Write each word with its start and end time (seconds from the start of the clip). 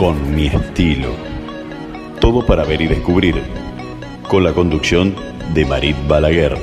con 0.00 0.34
mi 0.34 0.46
estilo. 0.46 1.10
Todo 2.22 2.46
para 2.46 2.64
ver 2.64 2.80
y 2.80 2.86
descubrir. 2.86 3.42
Con 4.30 4.44
la 4.44 4.54
conducción 4.54 5.14
de 5.52 5.66
Marit 5.66 5.94
Balaguer. 6.08 6.56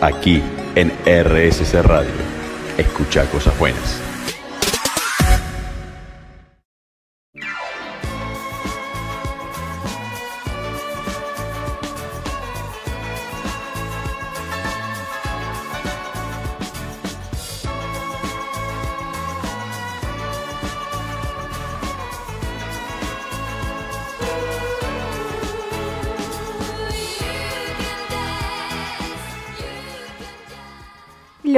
Aquí 0.00 0.42
en 0.74 0.90
RSC 1.06 1.80
Radio. 1.80 2.10
Escucha 2.76 3.24
cosas 3.26 3.56
buenas. 3.56 4.07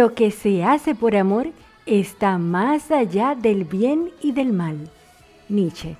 Lo 0.01 0.15
que 0.15 0.31
se 0.31 0.65
hace 0.65 0.95
por 0.95 1.15
amor 1.15 1.49
está 1.85 2.39
más 2.39 2.91
allá 2.91 3.35
del 3.35 3.65
bien 3.65 4.11
y 4.23 4.33
del 4.33 4.51
mal. 4.51 4.89
Nietzsche. 5.51 5.95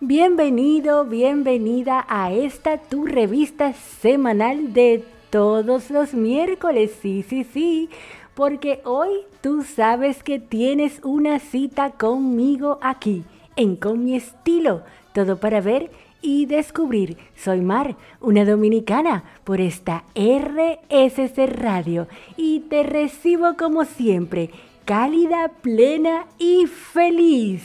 Bienvenido, 0.00 1.04
bienvenida 1.04 2.04
a 2.08 2.32
esta 2.32 2.78
tu 2.78 3.06
revista 3.06 3.74
semanal 3.74 4.72
de 4.72 5.04
todos 5.30 5.88
los 5.88 6.14
miércoles. 6.14 6.90
Sí, 7.00 7.22
sí, 7.22 7.44
sí, 7.44 7.90
porque 8.34 8.80
hoy 8.84 9.20
tú 9.40 9.62
sabes 9.62 10.24
que 10.24 10.40
tienes 10.40 10.98
una 11.04 11.38
cita 11.38 11.92
conmigo 11.92 12.80
aquí, 12.82 13.22
en 13.54 13.76
Con 13.76 14.04
mi 14.04 14.16
estilo, 14.16 14.82
todo 15.12 15.38
para 15.38 15.60
ver 15.60 15.92
y 16.24 16.46
descubrir. 16.46 17.18
Soy 17.36 17.60
Mar, 17.60 17.96
una 18.20 18.46
dominicana, 18.46 19.24
por 19.44 19.60
esta 19.60 20.04
RSC 20.14 21.46
Radio 21.46 22.08
y 22.36 22.60
te 22.60 22.82
recibo 22.82 23.56
como 23.58 23.84
siempre, 23.84 24.50
cálida, 24.86 25.52
plena 25.60 26.26
y 26.38 26.66
feliz. 26.66 27.62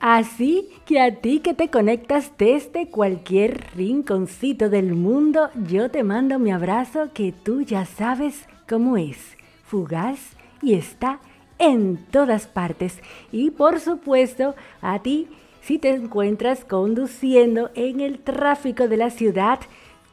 Así 0.00 0.70
que 0.86 0.98
a 0.98 1.16
ti 1.16 1.40
que 1.40 1.52
te 1.52 1.68
conectas 1.68 2.32
desde 2.38 2.88
cualquier 2.88 3.66
rinconcito 3.76 4.70
del 4.70 4.94
mundo, 4.94 5.50
yo 5.68 5.90
te 5.90 6.02
mando 6.02 6.38
mi 6.38 6.50
abrazo 6.50 7.10
que 7.12 7.32
tú 7.32 7.60
ya 7.60 7.84
sabes 7.84 8.48
cómo 8.66 8.96
es, 8.96 9.36
fugaz 9.62 10.18
y 10.62 10.72
está 10.72 11.20
en 11.58 11.98
todas 12.10 12.46
partes. 12.46 12.98
Y 13.30 13.50
por 13.50 13.78
supuesto, 13.78 14.54
a 14.80 15.00
ti 15.00 15.28
si 15.60 15.78
te 15.78 15.90
encuentras 15.90 16.64
conduciendo 16.64 17.70
en 17.74 18.00
el 18.00 18.18
tráfico 18.18 18.88
de 18.88 18.96
la 18.96 19.10
ciudad, 19.10 19.60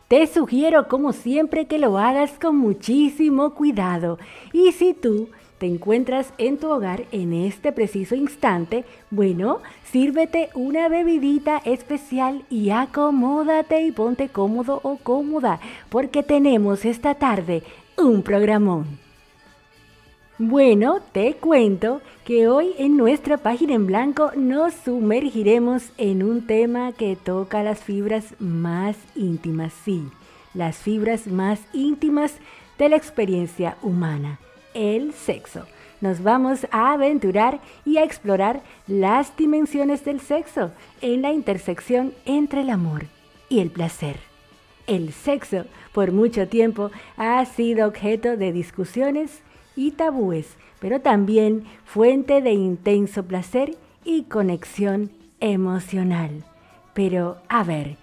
te 0.07 0.25
sugiero 0.27 0.87
como 0.87 1.11
siempre 1.11 1.65
que 1.65 1.79
lo 1.79 1.97
hagas 1.97 2.31
con 2.39 2.57
muchísimo 2.57 3.53
cuidado. 3.53 4.19
Y 4.53 4.71
si 4.71 4.93
tú 4.93 5.29
te 5.57 5.65
encuentras 5.65 6.33
en 6.37 6.57
tu 6.57 6.69
hogar 6.69 7.05
en 7.11 7.33
este 7.33 7.71
preciso 7.71 8.15
instante, 8.15 8.85
bueno, 9.09 9.59
sírvete 9.91 10.49
una 10.53 10.87
bebidita 10.87 11.57
especial 11.65 12.43
y 12.49 12.69
acomódate 12.69 13.81
y 13.81 13.91
ponte 13.91 14.29
cómodo 14.29 14.79
o 14.83 14.97
cómoda, 14.97 15.59
porque 15.89 16.23
tenemos 16.23 16.85
esta 16.85 17.15
tarde 17.15 17.63
un 17.97 18.21
programón. 18.21 19.06
Bueno, 20.39 20.99
te 21.13 21.33
cuento 21.33 21.99
que 22.23 22.47
hoy 22.47 22.75
en 22.77 22.95
nuestra 22.95 23.37
página 23.37 23.73
en 23.73 23.87
blanco 23.87 24.31
nos 24.35 24.75
sumergiremos 24.75 25.91
en 25.97 26.21
un 26.21 26.45
tema 26.45 26.91
que 26.91 27.15
toca 27.15 27.63
las 27.63 27.79
fibras 27.79 28.35
más 28.37 28.97
íntimas, 29.15 29.73
sí, 29.83 30.03
las 30.53 30.77
fibras 30.77 31.25
más 31.25 31.61
íntimas 31.73 32.35
de 32.77 32.89
la 32.89 32.97
experiencia 32.97 33.77
humana, 33.81 34.39
el 34.75 35.11
sexo. 35.13 35.65
Nos 36.01 36.21
vamos 36.21 36.67
a 36.69 36.93
aventurar 36.93 37.59
y 37.83 37.97
a 37.97 38.03
explorar 38.03 38.61
las 38.85 39.35
dimensiones 39.37 40.05
del 40.05 40.19
sexo 40.19 40.69
en 41.01 41.23
la 41.23 41.33
intersección 41.33 42.13
entre 42.25 42.61
el 42.61 42.69
amor 42.69 43.07
y 43.49 43.57
el 43.57 43.71
placer. 43.71 44.17
El 44.85 45.13
sexo 45.13 45.65
por 45.93 46.11
mucho 46.11 46.47
tiempo 46.47 46.91
ha 47.17 47.43
sido 47.45 47.87
objeto 47.87 48.37
de 48.37 48.51
discusiones 48.51 49.41
y 49.77 49.91
tabúes, 49.91 50.57
pero 50.81 50.99
también 50.99 51.63
fuente 51.85 52.41
de 52.41 52.51
intenso 52.51 53.23
placer 53.23 53.77
y 54.03 54.23
conexión 54.23 55.11
emocional. 55.39 56.43
Pero, 56.93 57.37
a 57.47 57.63
ver, 57.63 57.95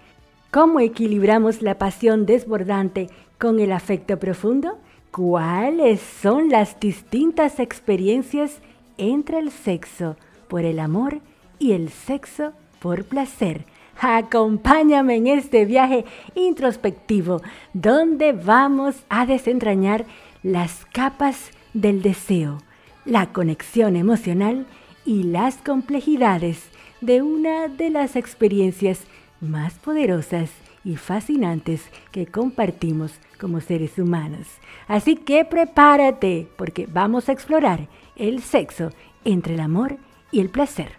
¿cómo 0.49 0.79
equilibramos 0.79 1.61
la 1.61 1.77
pasión 1.77 2.25
desbordante 2.25 3.09
con 3.37 3.59
el 3.59 3.71
afecto 3.71 4.17
profundo? 4.17 4.79
¿Cuáles 5.11 5.99
son 6.01 6.49
las 6.49 6.79
distintas 6.79 7.59
experiencias 7.59 8.59
entre 8.97 9.39
el 9.39 9.51
sexo 9.51 10.15
por 10.47 10.63
el 10.63 10.79
amor 10.79 11.19
y 11.59 11.73
el 11.73 11.89
sexo 11.89 12.53
por 12.79 13.03
placer? 13.03 13.65
Acompáñame 13.99 15.15
en 15.15 15.27
este 15.27 15.65
viaje 15.65 16.05
introspectivo 16.35 17.41
donde 17.73 18.33
vamos 18.33 18.95
a 19.09 19.25
desentrañar 19.25 20.05
las 20.43 20.85
capas 20.93 21.51
del 21.75 22.01
deseo, 22.01 22.57
la 23.03 23.33
conexión 23.33 23.95
emocional 23.97 24.65
y 25.05 25.23
las 25.23 25.57
complejidades 25.57 26.63
de 27.01 27.21
una 27.21 27.67
de 27.67 27.89
las 27.89 28.15
experiencias 28.15 29.01
más 29.41 29.73
poderosas 29.75 30.49
y 30.85 30.95
fascinantes 30.95 31.83
que 32.11 32.25
compartimos 32.25 33.11
como 33.39 33.59
seres 33.59 33.99
humanos. 33.99 34.47
Así 34.87 35.17
que 35.17 35.43
prepárate 35.43 36.47
porque 36.55 36.87
vamos 36.91 37.27
a 37.27 37.33
explorar 37.33 37.89
el 38.15 38.41
sexo 38.41 38.91
entre 39.25 39.55
el 39.55 39.59
amor 39.59 39.97
y 40.31 40.39
el 40.39 40.49
placer. 40.49 40.93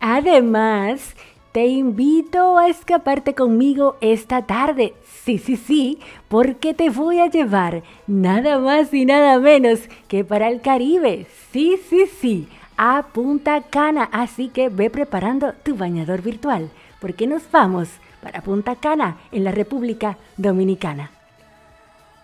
Además, 0.00 1.14
te 1.52 1.66
invito 1.66 2.58
a 2.58 2.68
escaparte 2.68 3.34
conmigo 3.34 3.96
esta 4.00 4.46
tarde. 4.46 4.94
Sí, 5.24 5.38
sí, 5.38 5.56
sí, 5.56 5.98
porque 6.28 6.74
te 6.74 6.90
voy 6.90 7.18
a 7.18 7.28
llevar 7.28 7.82
nada 8.06 8.58
más 8.58 8.94
y 8.94 9.04
nada 9.04 9.38
menos 9.38 9.80
que 10.08 10.24
para 10.24 10.48
el 10.48 10.60
Caribe. 10.60 11.26
Sí, 11.52 11.76
sí, 11.88 12.06
sí, 12.20 12.48
a 12.76 13.02
Punta 13.12 13.62
Cana. 13.62 14.08
Así 14.12 14.48
que 14.48 14.68
ve 14.68 14.90
preparando 14.90 15.52
tu 15.64 15.74
bañador 15.74 16.22
virtual, 16.22 16.70
porque 17.00 17.26
nos 17.26 17.50
vamos 17.50 17.88
para 18.22 18.42
Punta 18.42 18.76
Cana 18.76 19.18
en 19.32 19.44
la 19.44 19.50
República 19.50 20.18
Dominicana. 20.36 21.10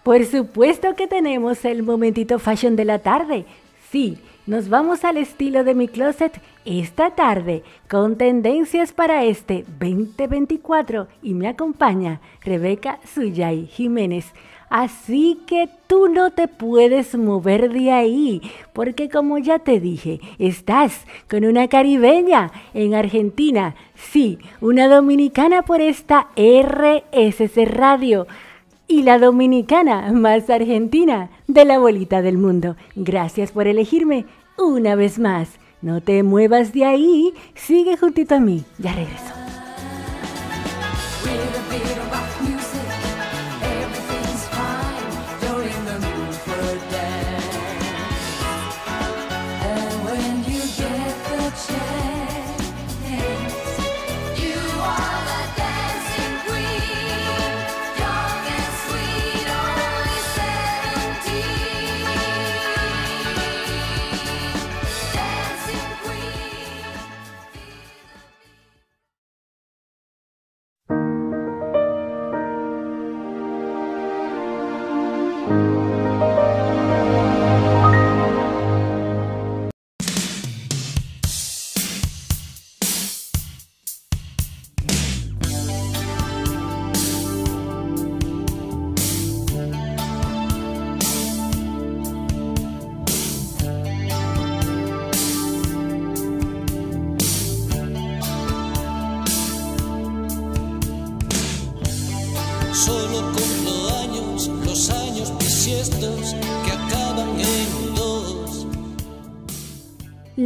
Por 0.05 0.25
supuesto 0.25 0.95
que 0.95 1.09
tenemos 1.09 1.65
el 1.65 1.83
momentito 1.83 2.39
fashion 2.39 2.77
de 2.77 2.85
la 2.85 3.01
tarde. 3.01 3.45
Sí, 3.91 4.19
nos 4.47 4.69
vamos 4.69 5.05
al 5.05 5.17
estilo 5.17 5.65
de 5.65 5.75
mi 5.75 5.89
closet 5.89 6.41
esta 6.65 7.11
tarde 7.11 7.65
con 7.89 8.17
tendencias 8.17 8.93
para 8.93 9.25
este 9.25 9.65
2024 9.81 11.09
y 11.23 11.35
me 11.35 11.49
acompaña 11.49 12.21
Rebeca 12.43 13.01
Suyay 13.05 13.67
Jiménez. 13.67 14.33
Así 14.69 15.39
que 15.47 15.69
tú 15.87 16.09
no 16.09 16.31
te 16.31 16.49
puedes 16.49 17.17
mover 17.17 17.73
de 17.73 17.93
ahí, 17.93 18.43
porque 18.73 19.09
como 19.09 19.39
ya 19.39 19.61
te 19.61 19.79
dije, 19.79 20.21
estás 20.39 21.05
con 21.31 21.45
una 21.45 21.69
caribeña 21.69 22.51
en 22.75 22.95
Argentina, 22.95 23.77
sí, 23.95 24.39
una 24.61 24.89
dominicana 24.89 25.63
por 25.63 25.81
esta 25.81 26.29
RSC 26.37 27.65
Radio 27.67 28.27
y 28.89 29.03
la 29.03 29.19
dominicana 29.19 30.13
más 30.13 30.49
argentina 30.51 31.31
de 31.47 31.65
la 31.65 31.79
bolita 31.79 32.23
del 32.23 32.39
mundo. 32.39 32.77
Gracias 32.95 33.53
por 33.53 33.67
elegirme 33.67 34.27
una 34.57 34.95
vez 34.95 35.19
más. 35.19 35.59
No 35.83 36.01
te 36.01 36.23
muevas 36.23 36.73
de 36.73 36.85
ahí, 36.85 37.35
sigue 37.55 37.97
juntito 37.97 38.35
a 38.35 38.41
mí. 38.41 38.65
Ya 38.79 38.93
regreso. 38.93 39.37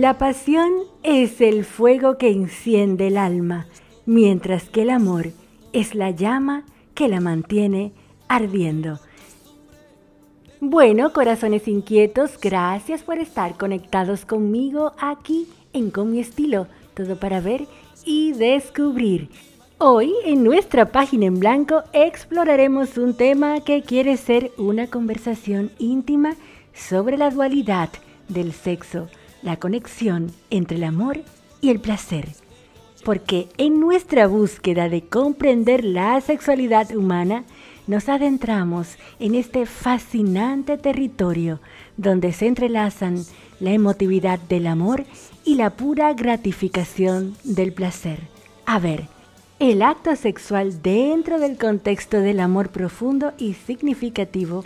La 0.01 0.17
pasión 0.17 0.73
es 1.03 1.43
el 1.43 1.63
fuego 1.63 2.17
que 2.17 2.31
enciende 2.31 3.09
el 3.09 3.19
alma, 3.19 3.67
mientras 4.07 4.71
que 4.71 4.81
el 4.81 4.89
amor 4.89 5.27
es 5.75 5.95
la 5.95 6.09
llama 6.11 6.65
que 6.95 7.07
la 7.07 7.21
mantiene 7.21 7.93
ardiendo. 8.27 8.99
Bueno, 10.59 11.13
corazones 11.13 11.69
inquietos, 11.69 12.41
gracias 12.41 13.03
por 13.03 13.19
estar 13.19 13.59
conectados 13.59 14.25
conmigo 14.25 14.95
aquí 14.99 15.47
en 15.75 15.91
Con 15.91 16.13
mi 16.13 16.21
estilo, 16.21 16.67
todo 16.95 17.21
para 17.21 17.43
ver 17.43 17.67
y 18.07 18.33
descubrir. 18.33 19.29
Hoy 19.77 20.15
en 20.25 20.43
nuestra 20.43 20.87
página 20.93 21.27
en 21.27 21.39
blanco 21.39 21.83
exploraremos 21.93 22.97
un 22.97 23.15
tema 23.19 23.61
que 23.61 23.83
quiere 23.83 24.17
ser 24.17 24.51
una 24.57 24.87
conversación 24.87 25.71
íntima 25.79 26.37
sobre 26.73 27.19
la 27.19 27.29
dualidad 27.29 27.91
del 28.31 28.55
sexo, 28.55 29.09
la 29.43 29.57
conexión 29.57 30.33
entre 30.51 30.77
el 30.77 30.85
amor 30.85 31.21
y 31.61 31.71
el 31.71 31.81
placer. 31.81 32.29
Porque 33.05 33.49
en 33.57 33.81
nuestra 33.81 34.27
búsqueda 34.27 34.89
de 34.89 35.03
comprender 35.03 35.85
la 35.85 36.21
sexualidad 36.21 36.95
humana, 36.95 37.45
nos 37.87 38.09
adentramos 38.09 38.97
en 39.19 39.35
este 39.35 39.67
fascinante 39.67 40.79
territorio 40.79 41.61
donde 41.97 42.33
se 42.33 42.47
entrelazan 42.47 43.25
la 43.59 43.73
emotividad 43.73 44.39
del 44.39 44.67
amor 44.67 45.05
y 45.45 45.57
la 45.57 45.71
pura 45.71 46.13
gratificación 46.13 47.35
del 47.43 47.73
placer. 47.73 48.21
A 48.67 48.79
ver, 48.79 49.09
el 49.59 49.83
acto 49.83 50.15
sexual 50.17 50.83
dentro 50.83 51.39
del 51.39 51.59
contexto 51.59 52.21
del 52.21 52.41
amor 52.41 52.71
profundo 52.71 53.33
y 53.39 53.55
significativo 53.55 54.65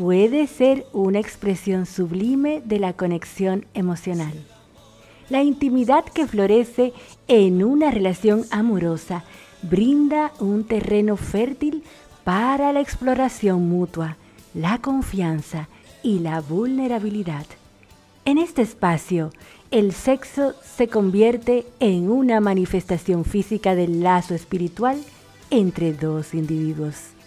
puede 0.00 0.46
ser 0.46 0.86
una 0.94 1.18
expresión 1.18 1.84
sublime 1.84 2.62
de 2.64 2.78
la 2.78 2.94
conexión 2.94 3.66
emocional. 3.74 4.32
La 5.28 5.42
intimidad 5.42 6.06
que 6.06 6.26
florece 6.26 6.94
en 7.28 7.62
una 7.62 7.90
relación 7.90 8.46
amorosa 8.50 9.24
brinda 9.60 10.32
un 10.40 10.64
terreno 10.64 11.18
fértil 11.18 11.84
para 12.24 12.72
la 12.72 12.80
exploración 12.80 13.68
mutua, 13.68 14.16
la 14.54 14.78
confianza 14.78 15.68
y 16.02 16.20
la 16.20 16.40
vulnerabilidad. 16.40 17.44
En 18.24 18.38
este 18.38 18.62
espacio, 18.62 19.32
el 19.70 19.92
sexo 19.92 20.54
se 20.64 20.88
convierte 20.88 21.66
en 21.78 22.10
una 22.10 22.40
manifestación 22.40 23.26
física 23.26 23.74
del 23.74 24.02
lazo 24.02 24.34
espiritual 24.34 24.98
entre 25.50 25.92
dos 25.92 26.32
individuos. 26.32 27.19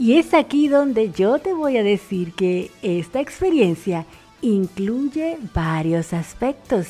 Y 0.00 0.14
es 0.14 0.34
aquí 0.34 0.66
donde 0.66 1.12
yo 1.12 1.38
te 1.38 1.52
voy 1.52 1.76
a 1.76 1.84
decir 1.84 2.32
que 2.32 2.72
esta 2.82 3.20
experiencia 3.20 4.04
incluye 4.42 5.38
varios 5.54 6.12
aspectos. 6.12 6.88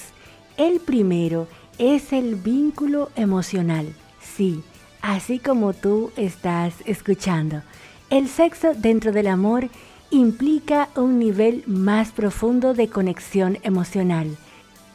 El 0.57 0.81
primero 0.81 1.47
es 1.77 2.15
el 2.15 2.37
vínculo 2.37 3.11
emocional. 3.17 3.93
Sí, 4.23 4.63
así 5.03 5.39
como 5.39 5.75
tú 5.75 6.11
estás 6.17 6.73
escuchando. 6.87 7.61
El 8.09 8.29
sexo 8.29 8.73
dentro 8.75 9.13
del 9.13 9.27
amor 9.27 9.69
implica 10.11 10.89
un 10.97 11.19
nivel 11.19 11.65
más 11.67 12.13
profundo 12.13 12.73
de 12.73 12.89
conexión 12.89 13.59
emocional 13.63 14.39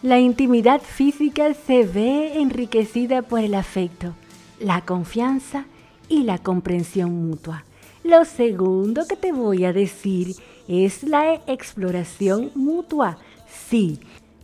la 0.06 0.20
intimidad 0.20 0.82
física 0.82 1.56
se 1.56 1.84
ve 1.84 2.40
enriquecida 2.40 3.24
por 3.24 3.40
el 3.40 3.56
afecto, 3.56 4.14
la 4.60 4.82
confianza 4.82 5.66
y 6.08 6.26
la 6.26 6.38
comprensión 6.38 7.28
mutua. 7.28 7.64
Lo 8.06 8.24
segundo 8.24 9.08
que 9.08 9.16
te 9.16 9.32
voy 9.32 9.66
a 9.66 9.74
decir 9.74 10.36
es 10.68 11.02
la 11.02 11.42
exploración 11.48 12.52
mutua. 12.54 13.18
Sí, 13.48 14.00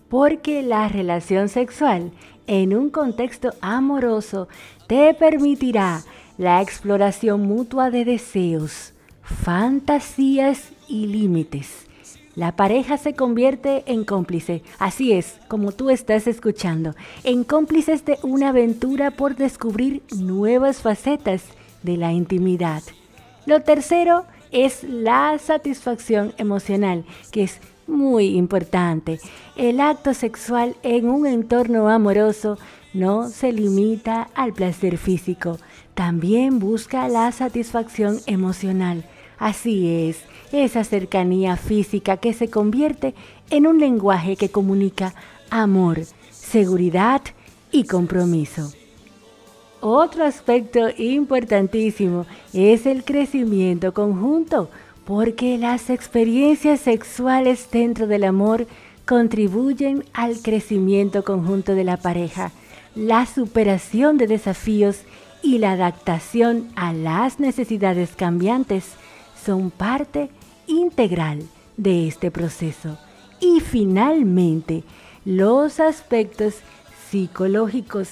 porque 0.10 0.64
la 0.64 0.88
relación 0.88 1.48
sexual 1.48 2.12
en 2.48 2.76
un 2.76 2.90
contexto 2.90 3.52
amoroso 3.62 4.48
te 4.88 5.14
permitirá 5.14 6.02
la 6.40 6.60
exploración 6.64 7.42
mutua 7.42 7.92
de 7.92 8.04
deseos, 8.04 8.94
fantasías 9.22 10.72
y 10.88 11.06
límites 11.06 11.86
la 12.36 12.56
pareja 12.56 12.98
se 12.98 13.14
convierte 13.14 13.84
en 13.88 14.06
cómplice, 14.06 14.64
así 14.80 15.12
es, 15.12 15.36
como 15.50 15.74
tú 15.74 15.90
estás 15.90 16.28
escuchando, 16.28 16.96
en 17.26 17.44
cómplices 17.44 18.06
de 18.06 18.18
una 18.24 18.50
aventura 18.50 19.12
por 19.12 19.36
descubrir 19.36 20.02
nuevas 20.16 20.82
facetas 20.82 21.44
de 21.84 21.98
la 21.98 22.14
intimidad. 22.14 22.82
Lo 23.46 23.62
tercero 23.62 24.26
es 24.52 24.84
la 24.84 25.38
satisfacción 25.40 26.34
emocional, 26.38 27.06
que 27.32 27.44
es 27.44 27.60
muy 27.88 28.38
importante. 28.38 29.20
El 29.56 29.80
acto 29.80 30.14
sexual 30.14 30.76
en 30.84 31.10
un 31.10 31.26
entorno 31.26 31.90
amoroso 31.90 32.58
no 32.94 33.30
se 33.30 33.52
limita 33.52 34.30
al 34.36 34.54
placer 34.54 34.98
físico, 34.98 35.58
también 35.94 36.60
busca 36.60 37.08
la 37.08 37.32
satisfacción 37.32 38.20
emocional. 38.28 39.06
Así 39.38 40.08
es, 40.08 40.20
esa 40.52 40.84
cercanía 40.84 41.58
física 41.58 42.18
que 42.18 42.34
se 42.34 42.50
convierte 42.50 43.16
en 43.50 43.66
un 43.66 43.80
lenguaje 43.80 44.36
que 44.36 44.50
comunica 44.50 45.16
amor, 45.50 46.02
seguridad 46.30 47.22
y 47.72 47.86
compromiso. 47.86 48.72
Otro 49.82 50.26
aspecto 50.26 50.90
importantísimo 50.96 52.28
es 52.54 52.86
el 52.86 53.04
crecimiento 53.04 53.96
conjunto, 53.96 54.70
porque 55.06 55.58
las 55.58 55.90
experiencias 55.90 56.82
sexuales 56.82 57.68
dentro 57.72 58.06
del 58.06 58.26
amor 58.26 58.68
contribuyen 59.06 60.06
al 60.14 60.40
crecimiento 60.44 61.24
conjunto 61.24 61.74
de 61.74 61.84
la 61.84 61.98
pareja, 61.98 62.52
la 62.94 63.26
superación 63.26 64.18
de 64.18 64.28
desafíos 64.28 65.00
y 65.42 65.58
la 65.58 65.72
adaptación 65.72 66.68
a 66.76 66.94
las 66.94 67.40
necesidades 67.40 68.12
cambiantes 68.16 68.86
son 69.44 69.72
parte 69.72 70.30
integral 70.68 71.42
de 71.78 72.08
este 72.08 72.30
proceso. 72.30 73.00
Y 73.40 73.62
finalmente, 73.62 74.84
los 75.26 75.80
aspectos 75.80 76.58
psicológicos, 77.10 78.12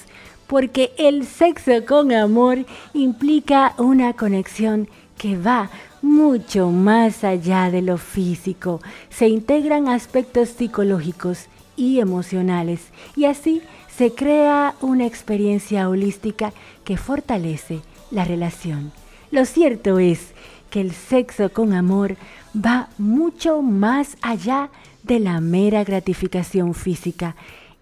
porque 0.50 0.92
el 0.98 1.28
sexo 1.28 1.84
con 1.86 2.10
amor 2.10 2.66
implica 2.92 3.72
una 3.78 4.14
conexión 4.14 4.88
que 5.16 5.36
va 5.36 5.70
mucho 6.02 6.70
más 6.70 7.22
allá 7.22 7.70
de 7.70 7.82
lo 7.82 7.98
físico. 7.98 8.80
Se 9.10 9.28
integran 9.28 9.86
aspectos 9.86 10.48
psicológicos 10.48 11.46
y 11.76 12.00
emocionales 12.00 12.80
y 13.14 13.26
así 13.26 13.62
se 13.96 14.12
crea 14.12 14.74
una 14.80 15.06
experiencia 15.06 15.88
holística 15.88 16.52
que 16.82 16.96
fortalece 16.96 17.82
la 18.10 18.24
relación. 18.24 18.90
Lo 19.30 19.44
cierto 19.44 20.00
es 20.00 20.32
que 20.68 20.80
el 20.80 20.90
sexo 20.90 21.52
con 21.52 21.74
amor 21.74 22.16
va 22.56 22.88
mucho 22.98 23.62
más 23.62 24.16
allá 24.20 24.70
de 25.04 25.20
la 25.20 25.40
mera 25.40 25.84
gratificación 25.84 26.74
física. 26.74 27.36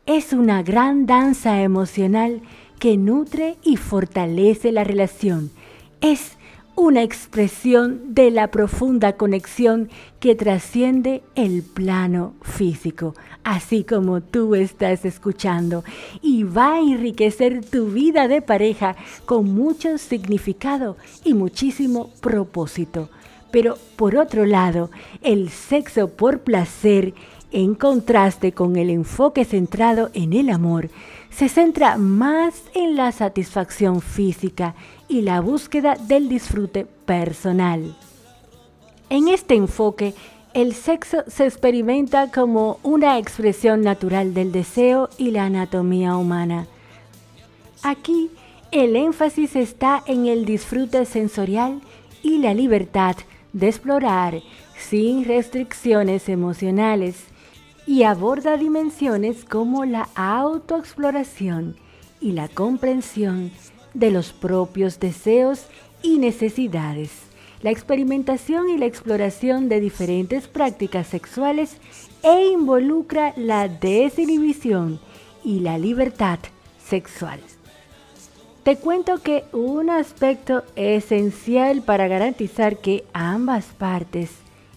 Es 0.08 0.32
una 0.32 0.62
gran 0.62 1.04
danza 1.04 1.60
emocional 1.60 2.40
que 2.78 2.96
nutre 2.96 3.58
y 3.62 3.76
fortalece 3.76 4.72
la 4.72 4.82
relación. 4.82 5.50
Es 6.00 6.38
una 6.76 7.02
expresión 7.02 8.14
de 8.14 8.30
la 8.30 8.50
profunda 8.50 9.18
conexión 9.18 9.90
que 10.18 10.34
trasciende 10.34 11.22
el 11.34 11.62
plano 11.62 12.32
físico, 12.40 13.14
así 13.44 13.84
como 13.84 14.22
tú 14.22 14.54
estás 14.54 15.04
escuchando, 15.04 15.84
y 16.22 16.42
va 16.44 16.76
a 16.76 16.80
enriquecer 16.80 17.62
tu 17.62 17.90
vida 17.90 18.28
de 18.28 18.40
pareja 18.40 18.96
con 19.26 19.52
mucho 19.52 19.98
significado 19.98 20.96
y 21.22 21.34
muchísimo 21.34 22.08
propósito. 22.22 23.10
Pero 23.50 23.76
por 23.96 24.16
otro 24.16 24.46
lado, 24.46 24.90
el 25.22 25.50
sexo 25.50 26.08
por 26.08 26.40
placer, 26.40 27.12
en 27.52 27.74
contraste 27.74 28.52
con 28.52 28.76
el 28.76 28.90
enfoque 28.90 29.44
centrado 29.44 30.10
en 30.14 30.32
el 30.32 30.50
amor, 30.50 30.90
se 31.30 31.48
centra 31.48 31.96
más 31.96 32.62
en 32.74 32.96
la 32.96 33.12
satisfacción 33.12 34.00
física 34.00 34.74
y 35.08 35.22
la 35.22 35.40
búsqueda 35.40 35.96
del 35.96 36.28
disfrute 36.28 36.86
personal. 37.06 37.96
En 39.10 39.28
este 39.28 39.54
enfoque, 39.54 40.14
el 40.54 40.74
sexo 40.74 41.18
se 41.26 41.46
experimenta 41.46 42.30
como 42.30 42.78
una 42.82 43.18
expresión 43.18 43.82
natural 43.82 44.34
del 44.34 44.52
deseo 44.52 45.08
y 45.16 45.30
la 45.30 45.44
anatomía 45.44 46.16
humana. 46.16 46.66
Aquí, 47.82 48.30
el 48.70 48.96
énfasis 48.96 49.56
está 49.56 50.02
en 50.06 50.26
el 50.26 50.44
disfrute 50.44 51.04
sensorial 51.04 51.80
y 52.22 52.38
la 52.38 52.52
libertad 52.52 53.16
de 53.52 53.68
explorar 53.68 54.42
sin 54.76 55.24
restricciones 55.24 56.28
emocionales 56.28 57.24
y 57.88 58.02
aborda 58.02 58.58
dimensiones 58.58 59.46
como 59.46 59.86
la 59.86 60.10
autoexploración 60.14 61.74
y 62.20 62.32
la 62.32 62.46
comprensión 62.46 63.50
de 63.94 64.10
los 64.10 64.34
propios 64.34 65.00
deseos 65.00 65.64
y 66.02 66.18
necesidades. 66.18 67.10
la 67.60 67.70
experimentación 67.70 68.68
y 68.70 68.78
la 68.78 68.86
exploración 68.86 69.68
de 69.68 69.80
diferentes 69.80 70.46
prácticas 70.46 71.08
sexuales 71.08 71.78
e 72.22 72.50
involucra 72.52 73.32
la 73.36 73.66
desinhibición 73.66 75.00
y 75.42 75.58
la 75.58 75.76
libertad 75.76 76.38
sexual. 76.78 77.40
Te 78.62 78.76
cuento 78.76 79.20
que 79.22 79.42
un 79.52 79.90
aspecto 79.90 80.62
esencial 80.76 81.82
para 81.82 82.06
garantizar 82.06 82.76
que 82.76 83.04
ambas 83.12 83.64
partes 83.76 84.30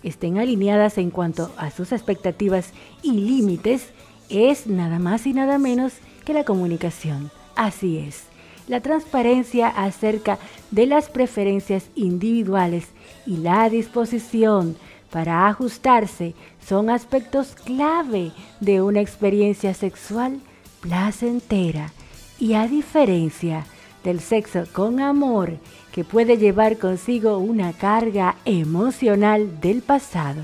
estén 0.04 0.38
alineadas 0.38 0.98
en 0.98 1.12
cuanto 1.12 1.52
a 1.58 1.72
sus 1.72 1.92
expectativas 1.92 2.72
y 3.02 3.12
límites 3.14 3.90
es 4.30 4.68
nada 4.68 5.00
más 5.00 5.28
y 5.28 5.34
nada 5.34 5.58
menos 5.58 5.94
que 6.26 6.34
la 6.34 6.44
comunicación. 6.44 7.32
Así 7.56 7.98
es, 7.98 8.24
la 8.68 8.82
transparencia 8.82 9.68
acerca 9.68 10.40
de 10.72 10.86
las 10.86 11.10
preferencias 11.10 11.86
individuales 11.96 12.88
y 13.26 13.38
la 13.38 13.70
disposición 13.70 14.78
para 15.12 15.48
ajustarse 15.48 16.34
son 16.66 16.90
aspectos 16.90 17.54
clave 17.54 18.32
de 18.62 18.82
una 18.82 19.02
experiencia 19.02 19.74
sexual 19.74 20.40
placentera 20.80 21.92
y 22.40 22.54
a 22.54 22.68
diferencia 22.68 23.66
del 24.04 24.20
sexo 24.20 24.64
con 24.72 25.00
amor 25.00 25.58
que 25.92 26.04
puede 26.04 26.38
llevar 26.38 26.78
consigo 26.78 27.38
una 27.38 27.74
carga 27.74 28.36
emocional 28.46 29.60
del 29.62 29.82
pasado 29.82 30.42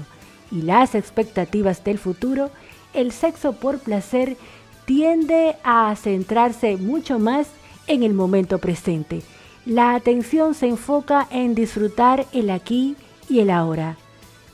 y 0.52 0.62
las 0.62 0.96
expectativas 0.96 1.84
del 1.84 1.98
futuro, 1.98 2.52
el 2.94 3.12
sexo 3.12 3.54
por 3.54 3.80
placer 3.80 4.38
tiende 4.86 5.56
a 5.64 5.96
centrarse 5.96 6.78
mucho 6.78 7.20
más 7.20 7.48
en 7.88 8.04
el 8.04 8.14
momento 8.14 8.58
presente. 8.58 9.22
La 9.66 9.96
atención 9.96 10.54
se 10.54 10.68
enfoca 10.68 11.28
en 11.30 11.56
disfrutar 11.56 12.26
el 12.32 12.50
aquí 12.50 12.96
y 13.30 13.40
el 13.40 13.50
ahora. 13.50 13.98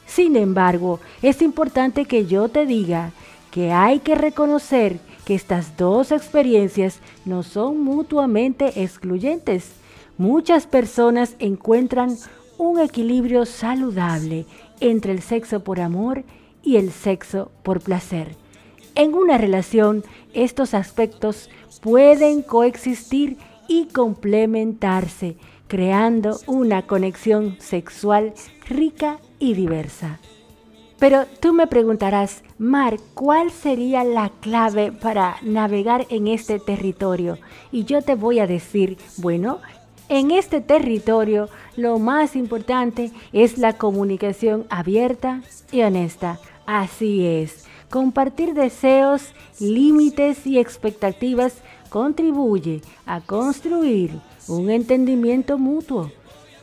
Sin 0.08 0.36
embargo, 0.36 1.00
es 1.22 1.42
importante 1.42 2.06
que 2.06 2.26
yo 2.26 2.50
te 2.50 2.66
diga 2.66 3.12
que 3.52 3.72
hay 3.72 4.00
que 4.00 4.16
reconocer 4.16 5.00
que 5.26 5.36
estas 5.36 5.78
dos 5.78 6.12
experiencias 6.12 7.00
no 7.26 7.44
son 7.44 7.84
mutuamente 7.84 8.84
excluyentes. 8.84 9.83
Muchas 10.17 10.67
personas 10.67 11.36
encuentran 11.39 12.15
un 12.58 12.79
equilibrio 12.79 13.46
saludable 13.46 14.46
entre 14.79 15.12
el 15.12 15.22
sexo 15.22 15.63
por 15.63 15.79
amor 15.79 16.24
y 16.62 16.77
el 16.77 16.91
sexo 16.91 17.51
por 17.63 17.82
placer. 17.82 18.36
En 18.96 19.15
una 19.15 19.39
relación, 19.39 20.03
estos 20.34 20.75
aspectos 20.75 21.50
pueden 21.82 22.43
coexistir 22.43 23.38
y 23.67 23.86
complementarse, 23.86 25.36
creando 25.67 26.39
una 26.46 26.84
conexión 26.84 27.58
sexual 27.60 28.34
rica 28.70 29.17
y 29.39 29.55
diversa. 29.55 30.20
Pero 31.00 31.25
tú 31.41 31.53
me 31.53 31.67
preguntarás, 31.67 32.43
Mar, 32.58 32.98
¿cuál 33.13 33.51
sería 33.51 34.03
la 34.03 34.29
clave 34.41 34.91
para 34.91 35.36
navegar 35.41 36.05
en 36.10 36.27
este 36.27 36.60
territorio? 36.60 37.39
Y 37.72 37.84
yo 37.84 38.01
te 38.01 38.15
voy 38.15 38.39
a 38.39 38.48
decir, 38.48 38.98
bueno, 39.17 39.60
en 40.10 40.32
este 40.32 40.62
territorio 40.62 41.50
lo 41.76 42.00
más 42.00 42.36
importante 42.36 43.12
es 43.32 43.58
la 43.58 43.78
comunicación 43.78 44.66
abierta 44.70 45.42
y 45.72 45.82
honesta. 45.82 46.40
Así 46.66 47.26
es, 47.26 47.66
compartir 47.90 48.54
deseos, 48.54 49.34
límites 49.60 50.46
y 50.46 50.60
expectativas 50.60 51.56
contribuye 51.90 52.82
a 53.06 53.22
construir 53.22 54.20
un 54.48 54.70
entendimiento 54.70 55.58
mutuo, 55.58 56.12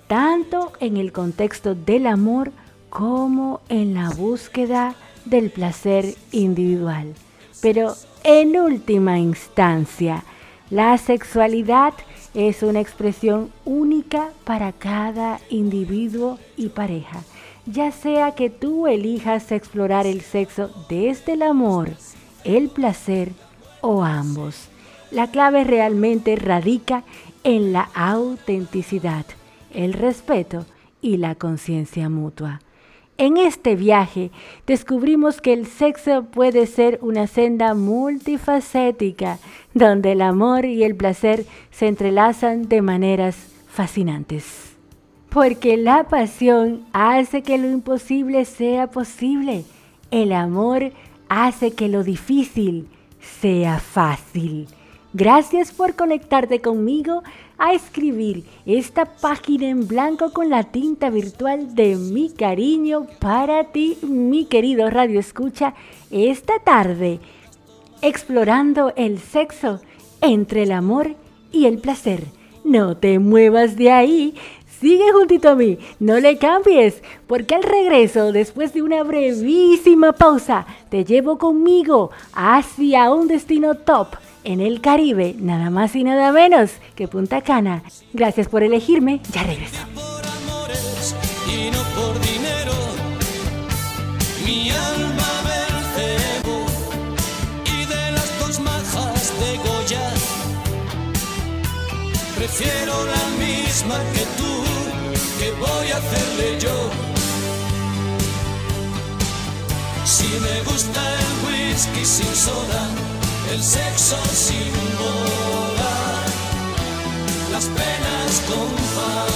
tanto 0.07 0.73
en 0.81 0.97
el 0.97 1.13
contexto 1.13 1.75
del 1.75 2.07
amor 2.07 2.53
como 2.89 3.61
en 3.69 3.95
la 3.95 4.11
búsqueda 4.11 4.95
del 5.25 5.51
placer 5.51 6.15
individual. 6.33 7.15
Pero 7.63 7.95
en 8.25 8.57
última 8.57 9.19
instancia, 9.19 10.25
la 10.71 10.97
sexualidad 10.99 11.95
es 12.33 12.63
una 12.63 12.81
expresión 12.81 13.51
única 13.65 14.31
para 14.45 14.73
cada 14.73 15.41
individuo 15.51 16.39
y 16.57 16.69
pareja, 16.69 17.25
ya 17.67 17.91
sea 17.91 18.37
que 18.37 18.51
tú 18.51 18.87
elijas 18.87 19.51
explorar 19.51 20.07
el 20.07 20.21
sexo 20.21 20.71
desde 20.89 21.33
el 21.33 21.43
amor, 21.43 21.91
el 22.45 22.69
placer 22.69 23.33
o 23.81 24.05
ambos. 24.05 24.69
La 25.11 25.29
clave 25.33 25.65
realmente 25.65 26.37
radica 26.37 27.03
en 27.43 27.73
la 27.73 27.91
autenticidad, 27.95 29.27
el 29.75 29.93
respeto 29.93 30.67
y 31.03 31.17
la 31.17 31.35
conciencia 31.35 32.09
mutua. 32.09 32.61
En 33.21 33.37
este 33.37 33.77
viaje 33.77 34.31
descubrimos 34.67 35.43
que 35.43 35.53
el 35.53 35.67
sexo 35.67 36.25
puede 36.25 36.67
ser 36.67 36.99
una 37.03 37.27
senda 37.27 37.75
multifacética, 37.75 39.39
donde 39.75 40.13
el 40.13 40.23
amor 40.23 40.65
y 40.65 40.85
el 40.85 40.97
placer 40.97 41.45
se 41.71 41.87
entrelazan 41.87 42.67
de 42.67 42.81
maneras 42.81 43.37
fascinantes. 43.69 44.75
Porque 45.29 45.77
la 45.77 46.09
pasión 46.09 46.87
hace 46.95 47.43
que 47.43 47.59
lo 47.59 47.69
imposible 47.69 48.47
sea 48.47 48.91
posible. 48.91 49.65
El 50.11 50.33
amor 50.33 50.91
hace 51.29 51.73
que 51.73 51.89
lo 51.89 52.03
difícil 52.03 52.89
sea 53.21 53.81
fácil. 53.81 54.67
Gracias 55.13 55.73
por 55.73 55.97
conectarte 55.97 56.61
conmigo 56.61 57.25
a 57.59 57.75
escribir 57.75 58.45
esta 58.65 59.07
página 59.07 59.67
en 59.67 59.89
blanco 59.89 60.33
con 60.33 60.51
la 60.51 60.63
tinta 60.63 61.11
virtual 61.11 61.75
de 61.75 61.97
mi 61.97 62.31
cariño 62.31 63.09
para 63.19 63.65
ti, 63.65 63.99
mi 64.03 64.45
querido 64.45 64.89
Radio 64.89 65.19
Escucha, 65.19 65.75
esta 66.13 66.61
tarde, 66.61 67.19
explorando 68.03 68.93
el 68.95 69.19
sexo 69.19 69.81
entre 70.21 70.63
el 70.63 70.71
amor 70.71 71.17
y 71.51 71.67
el 71.67 71.79
placer. 71.79 72.23
No 72.63 72.97
te 72.97 73.19
muevas 73.19 73.75
de 73.75 73.91
ahí, 73.91 74.37
sigue 74.81 75.11
juntito 75.11 75.49
a 75.49 75.55
mí, 75.57 75.77
no 75.99 76.21
le 76.21 76.39
cambies, 76.39 77.03
porque 77.27 77.57
al 77.57 77.65
regreso, 77.65 78.31
después 78.31 78.73
de 78.75 78.83
una 78.83 79.03
brevísima 79.03 80.13
pausa, 80.13 80.67
te 80.89 81.05
llevo 81.05 81.37
conmigo 81.37 82.13
hacia 82.33 83.13
un 83.13 83.27
destino 83.27 83.75
top 83.75 84.07
en 84.45 84.61
el 84.61 84.81
Caribe, 84.81 85.35
nada 85.39 85.71
más 85.71 85.95
y 85.97 86.05
nada 86.05 86.33
menos 86.33 86.71
que 86.95 87.09
Punta 87.09 87.43
Cana. 87.43 87.83
Gracias 88.13 88.49
por 88.49 88.63
elegirme, 88.63 89.21
ya 89.33 89.43
regreso. 89.43 89.79
Por 89.95 90.23
amores 90.27 91.15
y 91.47 91.71
no 91.71 91.83
por 91.95 92.21
dinero, 92.21 92.73
mi 94.45 94.71
alma 94.71 95.31
Belcebú 95.49 96.61
y 97.65 97.85
de 97.87 98.13
las 98.13 98.39
dos 98.41 98.61
majas 98.61 99.33
de 99.41 99.57
Goya, 99.59 100.11
prefiero 102.37 102.95
la 103.07 103.45
misma 103.45 103.99
que 104.15 104.25
tú, 104.37 104.53
que 105.39 105.51
voy 105.53 105.91
a 105.93 105.97
hacerle 105.97 106.61
yo. 106.61 106.91
Si 110.05 110.27
me 110.27 110.63
gusta 110.71 111.01
el 111.01 111.47
whisky 111.47 112.05
sin 112.05 112.35
soda, 112.35 112.89
el 113.53 113.63
sexo 113.63 114.17
sin 114.33 114.73
moda, 114.99 116.25
las 117.53 117.65
penas 117.65 118.43
con 118.47 118.69
pan. 118.95 119.27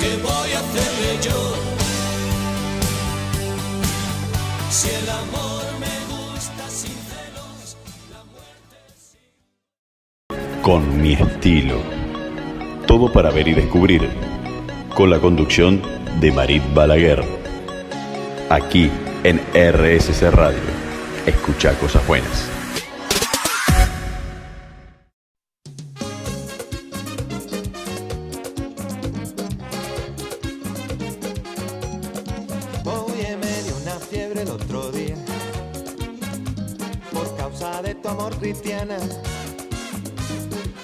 ¿Qué 0.00 0.16
voy 0.22 0.52
a 0.52 0.60
hacerle 0.60 1.18
yo? 1.22 1.54
Si 4.70 4.88
el 4.90 5.08
amor 5.10 5.64
me 5.80 5.96
gusta 6.14 6.70
sin 6.70 6.96
celos, 7.10 7.76
la 8.12 8.22
muerte 8.32 8.78
Con 10.62 11.02
mi 11.02 11.14
estilo. 11.14 11.80
Todo 12.86 13.12
para 13.12 13.30
ver 13.30 13.48
y 13.48 13.54
descubrir. 13.54 14.08
Con 14.94 15.10
la 15.10 15.18
conducción 15.18 15.82
de 16.20 16.30
Marit 16.30 16.62
Balaguer. 16.74 17.24
Aquí 18.50 18.90
en 19.24 19.40
RSC 19.52 20.30
Radio. 20.30 20.77
Escucha 21.28 21.78
cosas 21.78 22.06
buenas. 22.06 22.48
Oye, 32.86 33.36
me 33.36 33.62
dio 33.62 33.76
una 33.82 33.98
fiebre 34.00 34.40
el 34.40 34.48
otro 34.48 34.90
día 34.90 35.16
por 37.12 37.36
causa 37.36 37.82
de 37.82 37.94
tu 37.94 38.08
amor 38.08 38.34
cristiana 38.38 38.96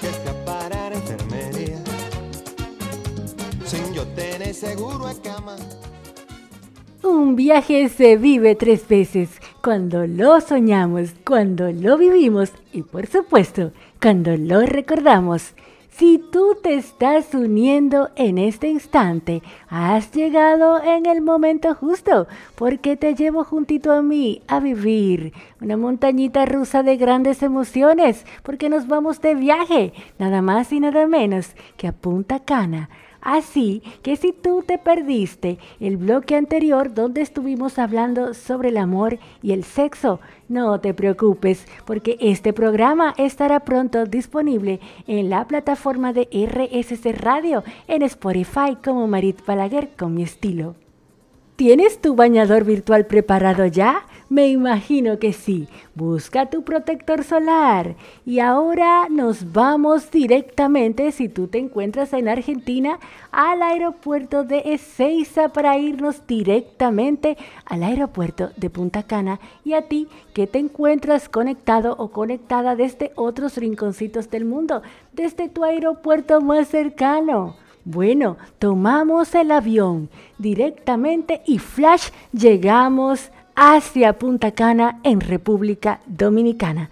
que 0.02 0.08
fui 0.08 0.28
a 0.28 0.44
parar 0.44 0.92
a 0.92 0.96
enfermería 0.96 1.82
sin 3.64 3.94
yo 3.94 4.06
tener 4.08 4.52
seguro 4.52 5.06
de 5.06 5.18
cama. 5.22 5.56
Un 7.02 7.34
viaje 7.34 7.88
se 7.88 8.18
vive 8.18 8.54
tres 8.54 8.86
veces, 8.86 9.30
cuando 9.64 10.06
lo 10.06 10.42
soñamos, 10.42 11.14
cuando 11.24 11.72
lo 11.72 11.96
vivimos 11.96 12.52
y 12.70 12.82
por 12.82 13.06
supuesto, 13.06 13.72
cuando 13.98 14.36
lo 14.36 14.60
recordamos. 14.60 15.54
Si 15.88 16.18
tú 16.18 16.58
te 16.62 16.74
estás 16.74 17.32
uniendo 17.32 18.10
en 18.14 18.36
este 18.36 18.68
instante, 18.68 19.42
has 19.70 20.12
llegado 20.12 20.82
en 20.82 21.06
el 21.06 21.22
momento 21.22 21.74
justo, 21.74 22.26
porque 22.56 22.98
te 22.98 23.14
llevo 23.14 23.42
juntito 23.42 23.90
a 23.92 24.02
mí 24.02 24.42
a 24.48 24.60
vivir 24.60 25.32
una 25.62 25.78
montañita 25.78 26.44
rusa 26.44 26.82
de 26.82 26.98
grandes 26.98 27.42
emociones, 27.42 28.26
porque 28.42 28.68
nos 28.68 28.86
vamos 28.86 29.22
de 29.22 29.34
viaje, 29.34 29.94
nada 30.18 30.42
más 30.42 30.72
y 30.72 30.80
nada 30.80 31.06
menos 31.06 31.54
que 31.78 31.88
a 31.88 31.92
Punta 31.92 32.40
Cana 32.40 32.90
Así 33.24 33.82
que 34.02 34.16
si 34.16 34.32
tú 34.32 34.62
te 34.62 34.76
perdiste 34.76 35.58
el 35.80 35.96
bloque 35.96 36.36
anterior 36.36 36.92
donde 36.92 37.22
estuvimos 37.22 37.78
hablando 37.78 38.34
sobre 38.34 38.68
el 38.68 38.76
amor 38.76 39.18
y 39.42 39.52
el 39.52 39.64
sexo, 39.64 40.20
no 40.48 40.78
te 40.78 40.92
preocupes 40.92 41.66
porque 41.86 42.18
este 42.20 42.52
programa 42.52 43.14
estará 43.16 43.60
pronto 43.60 44.04
disponible 44.04 44.78
en 45.06 45.30
la 45.30 45.48
plataforma 45.48 46.12
de 46.12 46.28
RSC 46.30 47.18
Radio 47.18 47.64
en 47.88 48.02
Spotify 48.02 48.76
como 48.84 49.08
Marit 49.08 49.44
Balaguer 49.46 49.88
con 49.96 50.14
mi 50.14 50.22
estilo. 50.22 50.74
¿Tienes 51.56 52.00
tu 52.00 52.16
bañador 52.16 52.64
virtual 52.64 53.06
preparado 53.06 53.64
ya? 53.66 54.06
Me 54.28 54.48
imagino 54.48 55.20
que 55.20 55.32
sí. 55.32 55.68
Busca 55.94 56.50
tu 56.50 56.64
protector 56.64 57.22
solar. 57.22 57.94
Y 58.26 58.40
ahora 58.40 59.08
nos 59.08 59.52
vamos 59.52 60.10
directamente, 60.10 61.12
si 61.12 61.28
tú 61.28 61.46
te 61.46 61.58
encuentras 61.58 62.12
en 62.12 62.28
Argentina, 62.28 62.98
al 63.30 63.62
aeropuerto 63.62 64.42
de 64.42 64.62
Ezeiza 64.64 65.50
para 65.50 65.78
irnos 65.78 66.26
directamente 66.26 67.36
al 67.66 67.84
aeropuerto 67.84 68.50
de 68.56 68.68
Punta 68.68 69.04
Cana. 69.04 69.38
Y 69.64 69.74
a 69.74 69.82
ti 69.82 70.08
que 70.34 70.48
te 70.48 70.58
encuentras 70.58 71.28
conectado 71.28 71.94
o 71.96 72.10
conectada 72.10 72.74
desde 72.74 73.12
otros 73.14 73.56
rinconcitos 73.58 74.28
del 74.28 74.44
mundo, 74.44 74.82
desde 75.12 75.48
tu 75.48 75.62
aeropuerto 75.62 76.40
más 76.40 76.66
cercano. 76.66 77.54
Bueno, 77.84 78.38
tomamos 78.58 79.34
el 79.34 79.50
avión 79.50 80.08
directamente 80.38 81.42
y 81.46 81.58
flash 81.58 82.08
llegamos 82.32 83.30
hacia 83.54 84.18
Punta 84.18 84.52
Cana 84.52 85.00
en 85.02 85.20
República 85.20 86.00
Dominicana. 86.06 86.88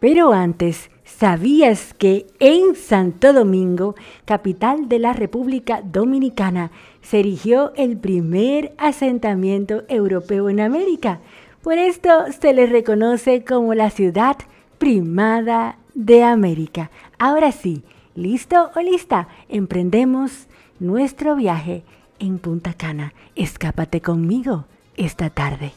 Pero 0.00 0.32
antes, 0.32 0.90
¿sabías 1.04 1.92
que 1.92 2.26
en 2.38 2.76
Santo 2.76 3.34
Domingo, 3.34 3.94
capital 4.24 4.88
de 4.88 5.00
la 5.00 5.12
República 5.12 5.82
Dominicana, 5.82 6.70
se 7.02 7.20
erigió 7.20 7.72
el 7.76 7.98
primer 7.98 8.72
asentamiento 8.78 9.82
europeo 9.88 10.48
en 10.48 10.60
América? 10.60 11.20
Por 11.62 11.76
esto 11.76 12.10
se 12.40 12.54
le 12.54 12.66
reconoce 12.66 13.44
como 13.44 13.74
la 13.74 13.90
ciudad 13.90 14.36
primada 14.78 15.76
de 15.94 16.24
América. 16.24 16.90
Ahora 17.18 17.52
sí, 17.52 17.82
¿Listo 18.16 18.70
o 18.74 18.80
lista? 18.80 19.28
Emprendemos 19.50 20.46
nuestro 20.80 21.36
viaje 21.36 21.84
en 22.18 22.38
Punta 22.38 22.72
Cana. 22.72 23.12
Escápate 23.34 24.00
conmigo 24.00 24.64
esta 24.96 25.28
tarde. 25.28 25.72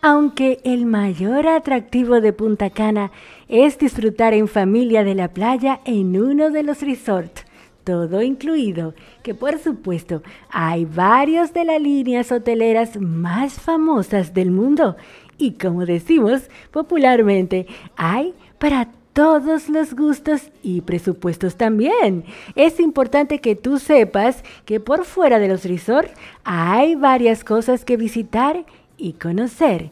Aunque 0.00 0.58
el 0.64 0.86
mayor 0.86 1.46
atractivo 1.46 2.22
de 2.22 2.32
Punta 2.32 2.70
Cana 2.70 3.12
es 3.46 3.78
disfrutar 3.78 4.32
en 4.32 4.48
familia 4.48 5.04
de 5.04 5.14
la 5.14 5.28
playa 5.28 5.80
en 5.84 6.18
uno 6.18 6.48
de 6.48 6.62
los 6.62 6.80
resorts, 6.80 7.44
todo 7.84 8.22
incluido, 8.22 8.94
que 9.22 9.34
por 9.34 9.58
supuesto 9.58 10.22
hay 10.48 10.86
varios 10.86 11.52
de 11.52 11.66
las 11.66 11.82
líneas 11.82 12.32
hoteleras 12.32 12.98
más 12.98 13.60
famosas 13.60 14.32
del 14.32 14.50
mundo 14.50 14.96
y 15.36 15.52
como 15.52 15.84
decimos 15.84 16.48
popularmente, 16.70 17.66
hay 17.96 18.32
para 18.58 18.88
todos 19.20 19.68
los 19.68 19.92
gustos 19.92 20.50
y 20.62 20.80
presupuestos 20.80 21.56
también. 21.56 22.24
Es 22.54 22.80
importante 22.80 23.38
que 23.40 23.54
tú 23.54 23.78
sepas 23.78 24.42
que 24.64 24.80
por 24.80 25.04
fuera 25.04 25.38
de 25.38 25.46
los 25.46 25.66
resorts 25.66 26.14
hay 26.42 26.94
varias 26.94 27.44
cosas 27.44 27.84
que 27.84 27.98
visitar 27.98 28.64
y 28.96 29.12
conocer. 29.12 29.90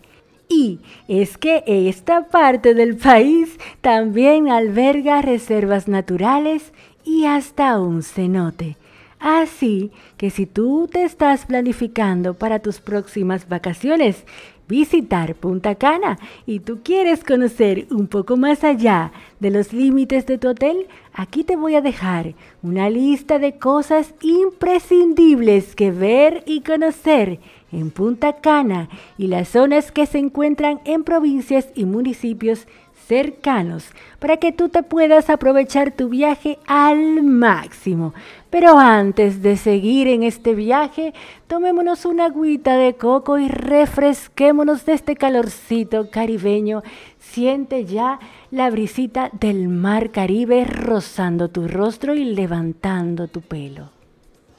Y 0.49 0.81
es 1.09 1.37
que 1.37 1.63
esta 1.67 2.29
parte 2.29 2.73
del 2.73 2.97
país 2.97 3.59
también 3.83 4.49
alberga 4.49 5.21
reservas 5.21 5.89
naturales 5.89 6.73
y 7.05 7.27
hasta 7.27 7.79
un 7.79 8.03
cenote. 8.03 8.79
Así 9.21 9.91
que 10.17 10.31
si 10.31 10.47
tú 10.47 10.89
te 10.91 11.03
estás 11.03 11.45
planificando 11.45 12.33
para 12.33 12.61
tus 12.61 12.81
próximas 12.81 13.47
vacaciones, 13.47 14.25
visitar 14.69 15.35
Punta 15.35 15.75
Cana 15.75 16.19
y 16.47 16.61
tú 16.61 16.81
quieres 16.83 17.25
conocer 17.25 17.87
un 17.91 18.07
poco 18.07 18.37
más 18.37 18.65
allá 18.65 19.13
de 19.41 19.51
los 19.51 19.73
límites 19.73 20.27
de 20.27 20.39
tu 20.39 20.49
hotel, 20.49 20.87
aquí 21.13 21.43
te 21.43 21.57
voy 21.57 21.75
a 21.75 21.81
dejar 21.81 22.35
una 22.63 22.91
lista 22.91 23.39
de 23.39 23.59
cosas 23.59 24.15
imprescindibles 24.21 25.75
que 25.75 25.91
ver 25.91 26.43
y 26.47 26.61
conocer 26.61 27.41
en 27.73 27.91
Punta 27.91 28.35
Cana 28.35 28.89
y 29.17 29.27
las 29.27 29.49
zonas 29.49 29.93
que 29.93 30.07
se 30.07 30.19
encuentran 30.19 30.81
en 30.85 31.05
provincias 31.05 31.69
y 31.75 31.85
municipios 31.85 32.67
cercanos 33.09 33.87
para 34.19 34.37
que 34.37 34.53
tú 34.53 34.69
te 34.69 34.83
puedas 34.83 35.31
aprovechar 35.31 35.93
tu 35.93 36.11
viaje 36.11 36.59
al 36.67 37.23
máximo. 37.23 38.13
Pero 38.51 38.79
antes 38.79 39.43
de 39.43 39.59
seguir 39.59 40.09
en 40.09 40.23
este 40.23 40.55
viaje, 40.55 41.13
tomémonos 41.49 42.07
una 42.07 42.27
agüita 42.27 42.79
de 42.79 42.95
coco 42.95 43.39
y 43.39 43.47
refresquémonos 43.47 44.87
de 44.87 44.95
este 44.95 45.17
calorcito 45.17 46.11
caribeño. 46.11 46.83
Siente 47.19 47.85
ya 47.85 48.19
la 48.51 48.71
brisita 48.71 49.31
del 49.39 49.69
mar 49.69 50.13
Caribe 50.13 50.65
rozando 50.65 51.51
tu 51.51 51.69
rostro 51.69 52.15
y 52.15 52.25
levantando 52.25 53.29
tu 53.29 53.43
pelo. 53.43 53.91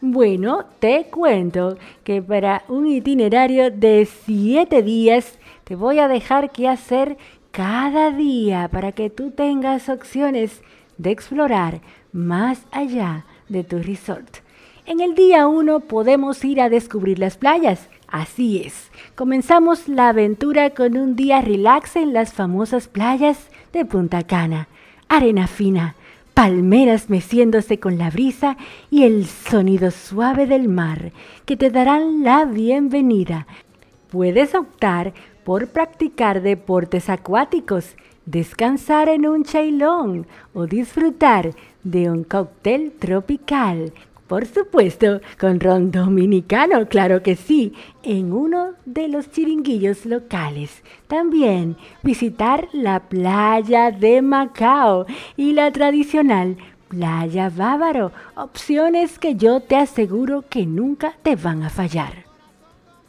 Bueno, 0.01 0.65
te 0.79 1.05
cuento 1.05 1.77
que 2.03 2.21
para 2.21 2.63
un 2.69 2.85
itinerario 2.85 3.71
de 3.71 4.05
siete 4.05 4.83
días 4.83 5.39
te 5.63 5.75
voy 5.75 5.97
a 5.97 6.07
dejar 6.07 6.51
que 6.51 6.69
hacer 6.69 7.17
cada 7.51 8.11
día 8.11 8.69
para 8.71 8.91
que 8.91 9.09
tú 9.09 9.31
tengas 9.31 9.89
opciones 9.89 10.61
de 10.99 11.09
explorar 11.09 11.81
más 12.13 12.65
allá 12.71 13.25
de 13.49 13.63
tu 13.63 13.79
resort. 13.79 14.37
En 14.85 15.01
el 15.01 15.13
día 15.13 15.47
1 15.47 15.81
podemos 15.81 16.43
ir 16.45 16.61
a 16.61 16.69
descubrir 16.69 17.19
las 17.19 17.37
playas. 17.37 17.89
Así 18.07 18.63
es, 18.65 18.89
comenzamos 19.15 19.87
la 19.87 20.09
aventura 20.09 20.71
con 20.71 20.97
un 20.97 21.15
día 21.15 21.41
relax 21.41 21.95
en 21.95 22.13
las 22.13 22.33
famosas 22.33 22.87
playas 22.87 23.49
de 23.71 23.85
Punta 23.85 24.23
Cana. 24.23 24.67
Arena 25.07 25.45
fina, 25.47 25.95
palmeras 26.33 27.09
meciéndose 27.09 27.79
con 27.79 27.97
la 27.97 28.09
brisa 28.09 28.57
y 28.89 29.03
el 29.03 29.25
sonido 29.25 29.91
suave 29.91 30.47
del 30.47 30.69
mar 30.69 31.11
que 31.45 31.57
te 31.57 31.69
darán 31.69 32.23
la 32.23 32.45
bienvenida. 32.45 33.45
Puedes 34.09 34.55
optar 34.55 35.13
por 35.43 35.67
practicar 35.67 36.41
deportes 36.41 37.09
acuáticos, 37.09 37.95
descansar 38.25 39.09
en 39.09 39.27
un 39.27 39.43
chailón 39.43 40.27
o 40.53 40.65
disfrutar 40.65 41.51
de 41.83 42.09
un 42.09 42.23
cóctel 42.23 42.91
tropical. 42.99 43.93
Por 44.27 44.45
supuesto, 44.45 45.21
con 45.39 45.59
ron 45.59 45.91
dominicano, 45.91 46.87
claro 46.87 47.23
que 47.23 47.35
sí, 47.35 47.73
en 48.03 48.31
uno 48.31 48.73
de 48.85 49.07
los 49.07 49.31
chiringuillos 49.31 50.05
locales. 50.05 50.83
También 51.07 51.77
visitar 52.03 52.67
la 52.71 52.99
playa 52.99 53.89
de 53.91 54.21
Macao 54.21 55.07
y 55.35 55.53
la 55.53 55.71
tradicional 55.71 56.57
playa 56.89 57.49
Bávaro, 57.55 58.11
opciones 58.35 59.19
que 59.19 59.35
yo 59.35 59.61
te 59.61 59.77
aseguro 59.77 60.43
que 60.49 60.65
nunca 60.65 61.13
te 61.21 61.35
van 61.35 61.63
a 61.63 61.69
fallar. 61.69 62.25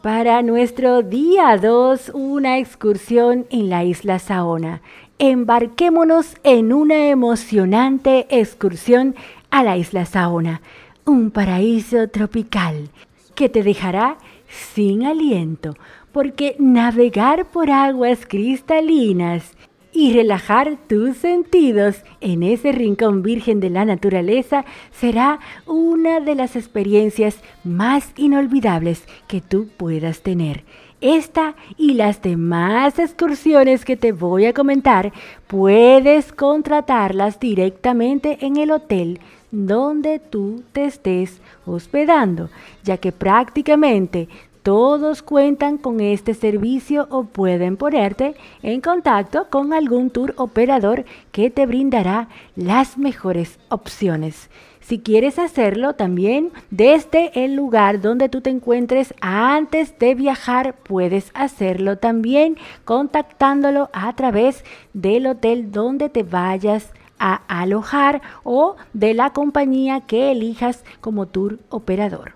Para 0.02 0.42
nuestro 0.42 1.02
día 1.02 1.56
2, 1.56 2.12
una 2.14 2.58
excursión 2.58 3.46
en 3.50 3.68
la 3.68 3.84
isla 3.84 4.18
Saona. 4.18 4.82
Embarquémonos 5.22 6.34
en 6.44 6.72
una 6.72 7.10
emocionante 7.10 8.26
excursión 8.30 9.14
a 9.50 9.62
la 9.62 9.76
isla 9.76 10.06
Saona, 10.06 10.62
un 11.04 11.30
paraíso 11.30 12.08
tropical 12.08 12.88
que 13.34 13.50
te 13.50 13.62
dejará 13.62 14.16
sin 14.48 15.04
aliento, 15.04 15.76
porque 16.10 16.56
navegar 16.58 17.50
por 17.50 17.70
aguas 17.70 18.20
cristalinas 18.26 19.52
y 19.92 20.14
relajar 20.14 20.78
tus 20.88 21.18
sentidos 21.18 22.02
en 22.22 22.42
ese 22.42 22.72
rincón 22.72 23.22
virgen 23.22 23.60
de 23.60 23.68
la 23.68 23.84
naturaleza 23.84 24.64
será 24.90 25.38
una 25.66 26.20
de 26.20 26.34
las 26.34 26.56
experiencias 26.56 27.42
más 27.62 28.14
inolvidables 28.16 29.04
que 29.28 29.42
tú 29.42 29.68
puedas 29.76 30.22
tener. 30.22 30.64
Esta 31.00 31.54
y 31.78 31.94
las 31.94 32.20
demás 32.20 32.98
excursiones 32.98 33.86
que 33.86 33.96
te 33.96 34.12
voy 34.12 34.44
a 34.44 34.52
comentar 34.52 35.12
puedes 35.46 36.30
contratarlas 36.30 37.40
directamente 37.40 38.44
en 38.44 38.58
el 38.58 38.70
hotel 38.70 39.18
donde 39.50 40.18
tú 40.18 40.62
te 40.72 40.84
estés 40.84 41.40
hospedando, 41.64 42.50
ya 42.82 42.98
que 42.98 43.12
prácticamente 43.12 44.28
todos 44.62 45.22
cuentan 45.22 45.78
con 45.78 46.00
este 46.00 46.34
servicio 46.34 47.06
o 47.10 47.24
pueden 47.24 47.78
ponerte 47.78 48.34
en 48.62 48.82
contacto 48.82 49.46
con 49.48 49.72
algún 49.72 50.10
tour 50.10 50.34
operador 50.36 51.06
que 51.32 51.48
te 51.48 51.64
brindará 51.64 52.28
las 52.56 52.98
mejores 52.98 53.58
opciones. 53.70 54.50
Si 54.90 54.98
quieres 54.98 55.38
hacerlo 55.38 55.94
también 55.94 56.50
desde 56.72 57.44
el 57.44 57.54
lugar 57.54 58.00
donde 58.00 58.28
tú 58.28 58.40
te 58.40 58.50
encuentres 58.50 59.14
antes 59.20 59.96
de 60.00 60.16
viajar, 60.16 60.74
puedes 60.82 61.30
hacerlo 61.32 61.98
también 61.98 62.56
contactándolo 62.84 63.88
a 63.92 64.12
través 64.16 64.64
del 64.92 65.28
hotel 65.28 65.70
donde 65.70 66.08
te 66.08 66.24
vayas 66.24 66.92
a 67.20 67.36
alojar 67.46 68.20
o 68.42 68.74
de 68.92 69.14
la 69.14 69.30
compañía 69.30 70.00
que 70.00 70.32
elijas 70.32 70.82
como 71.00 71.26
tour 71.26 71.60
operador. 71.68 72.32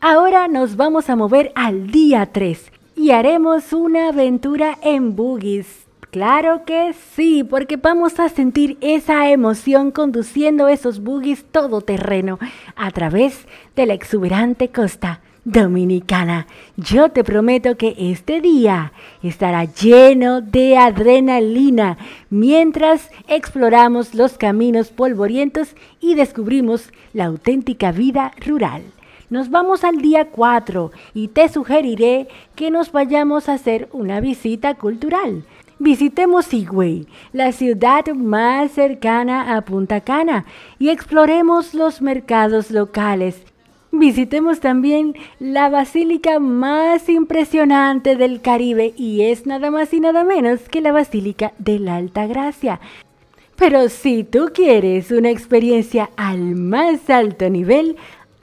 Ahora 0.00 0.48
nos 0.48 0.76
vamos 0.76 1.10
a 1.10 1.16
mover 1.16 1.52
al 1.54 1.90
día 1.90 2.24
3 2.24 2.72
y 2.96 3.10
haremos 3.10 3.74
una 3.74 4.08
aventura 4.08 4.78
en 4.80 5.14
boogies. 5.14 5.87
Claro 6.10 6.64
que 6.64 6.94
sí, 7.14 7.44
porque 7.44 7.76
vamos 7.76 8.18
a 8.18 8.30
sentir 8.30 8.78
esa 8.80 9.28
emoción 9.30 9.90
conduciendo 9.90 10.68
esos 10.68 11.00
boogies 11.00 11.44
todoterreno 11.44 12.38
a 12.76 12.90
través 12.92 13.46
de 13.76 13.84
la 13.84 13.92
exuberante 13.92 14.70
costa 14.70 15.20
dominicana. 15.44 16.46
Yo 16.78 17.10
te 17.10 17.24
prometo 17.24 17.76
que 17.76 17.94
este 17.98 18.40
día 18.40 18.94
estará 19.22 19.64
lleno 19.64 20.40
de 20.40 20.78
adrenalina 20.78 21.98
mientras 22.30 23.10
exploramos 23.28 24.14
los 24.14 24.38
caminos 24.38 24.88
polvorientos 24.88 25.74
y 26.00 26.14
descubrimos 26.14 26.90
la 27.12 27.26
auténtica 27.26 27.92
vida 27.92 28.32
rural. 28.46 28.82
Nos 29.28 29.50
vamos 29.50 29.84
al 29.84 29.98
día 29.98 30.28
4 30.30 30.90
y 31.12 31.28
te 31.28 31.50
sugeriré 31.50 32.28
que 32.54 32.70
nos 32.70 32.92
vayamos 32.92 33.50
a 33.50 33.54
hacer 33.54 33.90
una 33.92 34.20
visita 34.20 34.74
cultural. 34.74 35.44
Visitemos 35.80 36.52
Higüey, 36.52 37.06
la 37.32 37.52
ciudad 37.52 38.04
más 38.12 38.72
cercana 38.72 39.56
a 39.56 39.60
Punta 39.60 40.00
Cana, 40.00 40.44
y 40.80 40.88
exploremos 40.88 41.72
los 41.72 42.02
mercados 42.02 42.72
locales. 42.72 43.40
Visitemos 43.92 44.58
también 44.58 45.14
la 45.38 45.68
basílica 45.68 46.40
más 46.40 47.08
impresionante 47.08 48.16
del 48.16 48.40
Caribe 48.40 48.92
y 48.96 49.22
es 49.22 49.46
nada 49.46 49.70
más 49.70 49.94
y 49.94 50.00
nada 50.00 50.24
menos 50.24 50.60
que 50.68 50.80
la 50.80 50.92
Basílica 50.92 51.52
de 51.58 51.78
la 51.78 51.96
Alta 51.96 52.26
Gracia. 52.26 52.80
Pero 53.56 53.88
si 53.88 54.24
tú 54.24 54.50
quieres 54.52 55.10
una 55.10 55.30
experiencia 55.30 56.10
al 56.16 56.56
más 56.56 57.08
alto 57.08 57.48
nivel, 57.48 57.96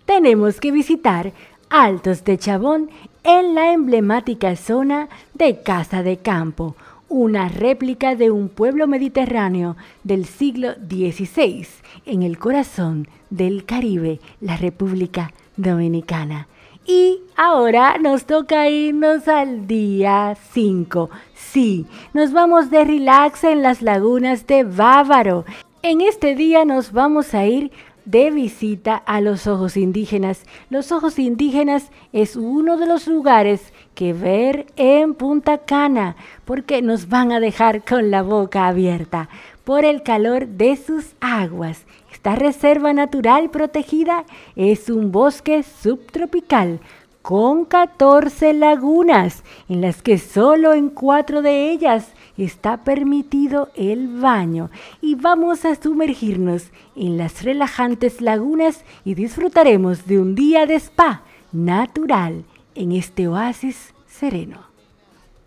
tenemos 0.06 0.60
que 0.60 0.72
visitar 0.72 1.32
Altos 1.70 2.24
de 2.24 2.38
Chabón 2.38 2.90
en 3.24 3.56
la 3.56 3.74
emblemática 3.74 4.56
zona 4.56 5.10
de 5.34 5.62
Casa 5.62 6.02
de 6.02 6.18
Campo, 6.18 6.76
una 7.10 7.50
réplica 7.50 8.16
de 8.16 8.32
un 8.32 8.50
pueblo 8.50 8.88
mediterráneo 8.88 9.76
del 10.04 10.26
siglo 10.26 10.74
XVI 10.74 11.68
en 12.06 12.24
el 12.24 12.38
corazón 12.38 13.08
del 13.30 13.66
Caribe, 13.66 14.20
la 14.42 14.58
República 14.58 15.32
Dominicana. 15.58 16.48
Y 16.88 17.20
ahora 17.36 17.98
nos 17.98 18.26
toca 18.26 18.70
irnos 18.70 19.28
al 19.28 19.66
día 19.66 20.38
5. 20.52 21.10
Sí, 21.34 21.88
nos 22.14 22.32
vamos 22.32 22.70
de 22.70 22.84
relax 22.86 23.44
en 23.44 23.64
las 23.64 23.82
lagunas 23.82 24.46
de 24.46 24.64
Bávaro. 24.64 25.46
En 25.82 26.02
este 26.02 26.36
día 26.36 26.64
nos 26.64 26.92
vamos 26.92 27.34
a 27.34 27.46
ir 27.46 27.72
de 28.06 28.32
visita 28.32 28.96
a 28.96 29.20
los 29.20 29.48
ojos 29.48 29.78
indígenas. 29.78 30.44
Los 30.70 30.92
ojos 30.92 31.20
indígenas 31.20 31.92
es 32.14 32.36
uno 32.36 32.78
de 32.78 32.86
los 32.86 33.08
lugares 33.08 33.74
que 33.94 34.14
ver 34.14 34.68
en 34.76 35.14
Punta 35.16 35.60
Cana 35.60 36.16
porque 36.46 36.82
nos 36.82 37.10
van 37.10 37.32
a 37.32 37.40
dejar 37.40 37.84
con 37.84 38.12
la 38.12 38.22
boca 38.22 38.68
abierta 38.68 39.30
por 39.64 39.84
el 39.84 40.04
calor 40.04 40.48
de 40.48 40.76
sus 40.78 41.16
aguas. 41.20 41.86
Esta 42.12 42.36
reserva 42.36 42.94
natural 42.94 43.50
protegida 43.50 44.26
es 44.56 44.90
un 44.90 45.12
bosque 45.12 45.64
subtropical 45.64 46.80
con 47.26 47.66
14 47.66 48.54
lagunas, 48.54 49.44
en 49.68 49.82
las 49.82 50.04
que 50.04 50.20
solo 50.20 50.76
en 50.76 50.90
cuatro 50.90 51.42
de 51.42 51.72
ellas 51.72 52.14
está 52.44 52.84
permitido 52.84 53.70
el 53.76 54.08
baño 54.20 54.70
y 55.02 55.16
vamos 55.16 55.66
a 55.66 55.76
sumergirnos 55.76 56.72
en 56.96 57.18
las 57.18 57.44
relajantes 57.44 58.22
lagunas 58.22 58.84
y 59.06 59.16
disfrutaremos 59.16 60.06
de 60.06 60.20
un 60.20 60.36
día 60.36 60.66
de 60.66 60.76
spa 60.76 61.24
natural 61.52 62.44
en 62.76 62.92
este 62.92 63.28
oasis 63.28 63.94
sereno. 64.08 64.60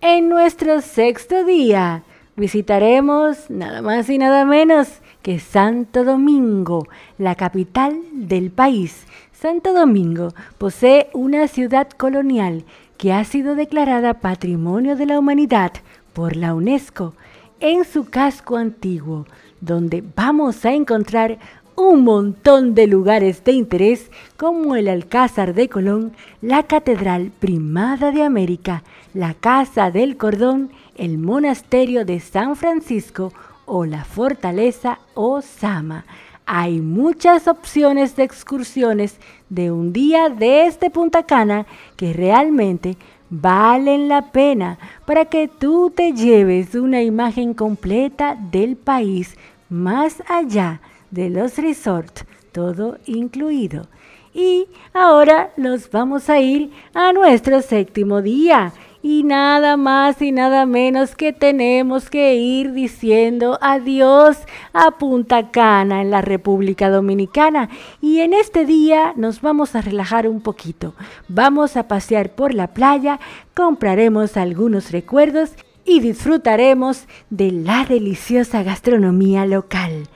En 0.00 0.28
nuestro 0.28 0.80
sexto 0.80 1.44
día 1.44 2.04
visitaremos 2.36 3.50
nada 3.50 3.82
más 3.82 4.08
y 4.08 4.16
nada 4.16 4.44
menos 4.44 5.00
que 5.22 5.40
Santo 5.40 6.04
Domingo, 6.04 6.86
la 7.18 7.34
capital 7.34 8.00
del 8.12 8.50
país. 8.50 9.04
Santo 9.32 9.72
Domingo 9.72 10.28
posee 10.56 11.10
una 11.12 11.48
ciudad 11.48 11.90
colonial 11.90 12.64
que 12.96 13.12
ha 13.12 13.24
sido 13.24 13.54
declarada 13.54 14.14
Patrimonio 14.14 14.96
de 14.96 15.06
la 15.06 15.18
Humanidad 15.18 15.72
por 16.18 16.34
la 16.34 16.52
UNESCO 16.52 17.14
en 17.60 17.84
su 17.84 18.10
casco 18.10 18.56
antiguo, 18.56 19.24
donde 19.60 20.02
vamos 20.16 20.64
a 20.64 20.72
encontrar 20.72 21.38
un 21.76 22.02
montón 22.02 22.74
de 22.74 22.88
lugares 22.88 23.44
de 23.44 23.52
interés 23.52 24.10
como 24.36 24.74
el 24.74 24.88
Alcázar 24.88 25.54
de 25.54 25.68
Colón, 25.68 26.10
la 26.42 26.64
Catedral 26.64 27.30
Primada 27.38 28.10
de 28.10 28.24
América, 28.24 28.82
la 29.14 29.34
Casa 29.34 29.92
del 29.92 30.16
Cordón, 30.16 30.72
el 30.96 31.18
Monasterio 31.18 32.04
de 32.04 32.18
San 32.18 32.56
Francisco 32.56 33.32
o 33.64 33.84
la 33.84 34.04
Fortaleza 34.04 34.98
Osama. 35.14 36.04
Hay 36.46 36.80
muchas 36.80 37.46
opciones 37.46 38.16
de 38.16 38.24
excursiones 38.24 39.20
de 39.50 39.70
un 39.70 39.92
día 39.92 40.30
desde 40.30 40.66
este 40.66 40.90
Punta 40.90 41.22
Cana 41.22 41.64
que 41.94 42.12
realmente 42.12 42.96
valen 43.30 44.08
la 44.08 44.30
pena 44.32 44.78
para 45.06 45.26
que 45.26 45.48
tú 45.48 45.90
te 45.94 46.12
lleves 46.12 46.74
una 46.74 47.02
imagen 47.02 47.54
completa 47.54 48.36
del 48.50 48.76
país 48.76 49.36
más 49.68 50.22
allá 50.28 50.80
de 51.10 51.30
los 51.30 51.56
resorts, 51.58 52.24
todo 52.52 52.98
incluido. 53.06 53.86
Y 54.34 54.66
ahora 54.92 55.50
nos 55.56 55.90
vamos 55.90 56.30
a 56.30 56.38
ir 56.40 56.70
a 56.94 57.12
nuestro 57.12 57.60
séptimo 57.62 58.22
día 58.22 58.72
y 59.02 59.22
nada 59.22 59.76
más 59.76 60.20
y 60.22 60.32
nada 60.32 60.66
menos 60.66 61.14
que 61.14 61.32
tenemos 61.32 62.10
que 62.10 62.34
ir 62.34 62.72
diciendo 62.72 63.58
adiós 63.60 64.38
a 64.72 64.92
Punta 64.92 65.50
Cana 65.50 66.02
en 66.02 66.10
la 66.10 66.22
República 66.22 66.90
Dominicana. 66.90 67.68
Y 68.00 68.20
en 68.20 68.32
este 68.32 68.64
día 68.64 69.12
nos 69.16 69.40
vamos 69.40 69.74
a 69.74 69.80
relajar 69.80 70.28
un 70.28 70.40
poquito. 70.40 70.94
Vamos 71.28 71.76
a 71.76 71.88
pasear 71.88 72.34
por 72.34 72.54
la 72.54 72.68
playa, 72.68 73.20
compraremos 73.54 74.36
algunos 74.36 74.90
recuerdos 74.90 75.52
y 75.84 76.00
disfrutaremos 76.00 77.06
de 77.30 77.52
la 77.52 77.84
deliciosa 77.84 78.62
gastronomía 78.62 79.46
local 79.46 80.08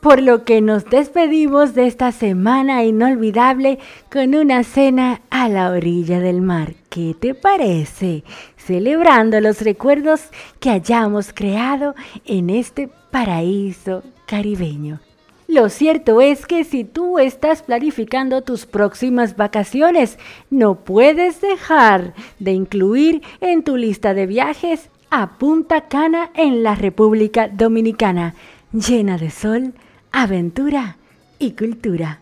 por 0.00 0.22
lo 0.22 0.44
que 0.44 0.60
nos 0.60 0.84
despedimos 0.84 1.74
de 1.74 1.86
esta 1.86 2.12
semana 2.12 2.84
inolvidable 2.84 3.78
con 4.10 4.34
una 4.34 4.62
cena 4.64 5.20
a 5.30 5.48
la 5.48 5.70
orilla 5.70 6.20
del 6.20 6.40
mar. 6.40 6.74
¿Qué 6.90 7.14
te 7.18 7.34
parece? 7.34 8.24
Celebrando 8.56 9.40
los 9.40 9.62
recuerdos 9.62 10.30
que 10.60 10.70
hayamos 10.70 11.32
creado 11.32 11.94
en 12.24 12.50
este 12.50 12.88
paraíso 13.10 14.02
caribeño. 14.26 15.00
Lo 15.48 15.68
cierto 15.68 16.20
es 16.20 16.44
que 16.44 16.64
si 16.64 16.82
tú 16.82 17.20
estás 17.20 17.62
planificando 17.62 18.42
tus 18.42 18.66
próximas 18.66 19.36
vacaciones, 19.36 20.18
no 20.50 20.74
puedes 20.74 21.40
dejar 21.40 22.14
de 22.40 22.52
incluir 22.52 23.22
en 23.40 23.62
tu 23.62 23.76
lista 23.76 24.12
de 24.12 24.26
viajes 24.26 24.90
a 25.10 25.38
Punta 25.38 25.82
Cana 25.82 26.30
en 26.34 26.64
la 26.64 26.74
República 26.74 27.48
Dominicana, 27.48 28.34
llena 28.72 29.18
de 29.18 29.30
sol, 29.30 29.72
aventura 30.18 30.96
y 31.38 31.50
cultura. 31.50 32.20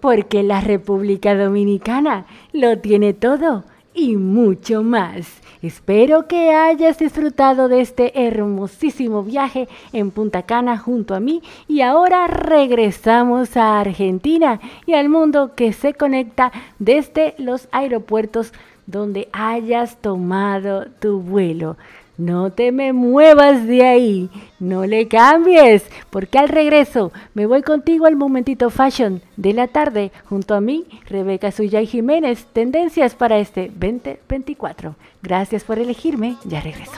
Porque 0.00 0.42
la 0.42 0.60
República 0.60 1.36
Dominicana 1.36 2.26
lo 2.52 2.76
tiene 2.78 3.14
todo 3.14 3.62
y 3.94 4.16
mucho 4.16 4.82
más. 4.82 5.28
Espero 5.62 6.26
que 6.26 6.50
hayas 6.50 6.98
disfrutado 6.98 7.68
de 7.68 7.82
este 7.82 8.26
hermosísimo 8.26 9.22
viaje 9.22 9.68
en 9.92 10.10
Punta 10.10 10.42
Cana 10.42 10.76
junto 10.76 11.14
a 11.14 11.20
mí 11.20 11.40
y 11.68 11.82
ahora 11.82 12.26
regresamos 12.26 13.56
a 13.56 13.78
Argentina 13.78 14.58
y 14.84 14.94
al 14.94 15.08
mundo 15.08 15.52
que 15.54 15.72
se 15.72 15.94
conecta 15.94 16.50
desde 16.80 17.36
los 17.38 17.68
aeropuertos 17.70 18.52
donde 18.86 19.28
hayas 19.32 19.98
tomado 19.98 20.86
tu 20.98 21.20
vuelo. 21.20 21.76
No 22.18 22.52
te 22.52 22.72
me 22.72 22.92
muevas 22.92 23.66
de 23.66 23.86
ahí, 23.86 24.30
no 24.60 24.84
le 24.84 25.08
cambies, 25.08 25.84
porque 26.10 26.38
al 26.38 26.48
regreso 26.48 27.10
me 27.32 27.46
voy 27.46 27.62
contigo 27.62 28.06
al 28.06 28.16
momentito 28.16 28.68
fashion 28.68 29.22
de 29.36 29.54
la 29.54 29.66
tarde 29.66 30.12
junto 30.26 30.54
a 30.54 30.60
mí, 30.60 30.84
Rebeca 31.08 31.50
Suyay 31.50 31.86
Jiménez, 31.86 32.46
tendencias 32.52 33.14
para 33.14 33.38
este 33.38 33.68
2024. 33.68 34.94
Gracias 35.22 35.64
por 35.64 35.78
elegirme, 35.78 36.36
ya 36.44 36.60
regreso. 36.60 36.92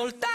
La. 0.00 0.30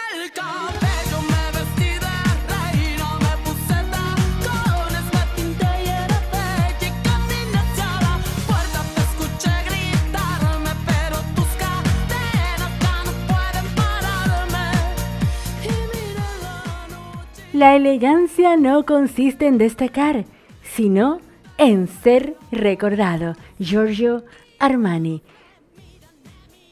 La 17.56 17.74
elegancia 17.74 18.58
no 18.58 18.86
consiste 18.86 19.48
en 19.48 19.58
destacar, 19.58 20.26
sino 20.62 21.22
en 21.58 21.88
ser 21.88 22.36
recordado. 22.52 23.36
Giorgio 23.60 24.26
Armani. 24.60 25.24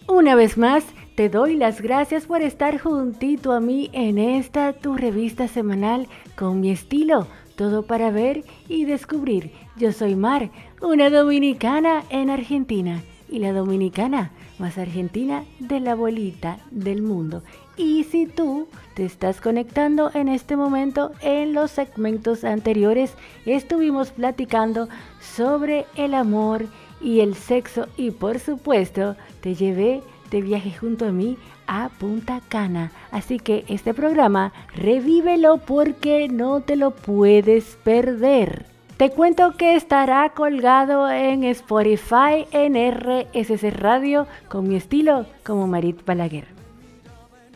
Una 0.08 0.36
vez 0.36 0.58
más, 0.58 0.84
te 1.16 1.30
doy 1.30 1.58
las 1.58 1.82
gracias 1.82 2.26
por 2.26 2.42
estar 2.42 2.80
juntito 2.80 3.52
a 3.52 3.60
mí 3.60 3.90
en 3.94 4.18
esta 4.18 4.74
tu 4.74 4.96
revista 4.96 5.48
semanal 5.48 6.08
con 6.36 6.60
mi 6.60 6.72
estilo, 6.72 7.28
todo 7.56 7.84
para 7.84 8.10
ver 8.10 8.44
y 8.68 8.86
descubrir. 8.86 9.52
Yo 9.78 9.92
soy 9.92 10.16
Mar, 10.16 10.50
una 10.82 11.12
dominicana 11.12 12.04
en 12.10 12.32
Argentina 12.32 13.04
y 13.30 13.40
la 13.40 13.54
dominicana 13.54 14.32
más 14.58 14.78
argentina 14.78 15.44
de 15.60 15.80
la 15.80 15.92
abuelita 15.92 16.58
del 16.72 17.04
mundo. 17.04 17.44
Y 17.78 18.06
si 18.06 18.26
tú 18.26 18.68
te 18.96 19.06
estás 19.06 19.40
conectando 19.40 20.10
en 20.16 20.28
este 20.30 20.56
momento, 20.56 21.12
en 21.22 21.54
los 21.54 21.72
segmentos 21.72 22.44
anteriores 22.44 23.14
estuvimos 23.46 24.12
platicando 24.12 24.90
sobre 25.20 25.86
el 25.96 26.16
amor 26.16 26.66
y 27.02 27.20
el 27.20 27.36
sexo 27.36 27.88
y 27.98 28.12
por 28.12 28.40
supuesto 28.40 29.16
te 29.42 29.56
llevé 29.56 30.02
de 30.34 30.42
viaje 30.42 30.74
junto 30.74 31.06
a 31.06 31.12
mí 31.12 31.38
a 31.68 31.90
Punta 31.90 32.42
Cana. 32.50 32.92
Así 33.12 33.40
que 33.40 33.64
este 33.68 33.94
programa 33.94 34.52
revívelo 34.76 35.60
porque 35.60 36.28
no 36.28 36.62
te 36.62 36.76
lo 36.76 36.92
puedes 36.92 37.78
perder. 37.84 38.66
Te 38.98 39.12
cuento 39.12 39.56
que 39.58 39.76
estará 39.76 40.30
colgado 40.30 41.10
en 41.10 41.44
Spotify 41.44 42.48
en 42.52 42.74
RSC 42.76 43.72
Radio 43.72 44.28
con 44.50 44.68
mi 44.68 44.76
estilo 44.76 45.28
como 45.44 45.68
Marit 45.68 46.04
Balaguer. 46.04 46.46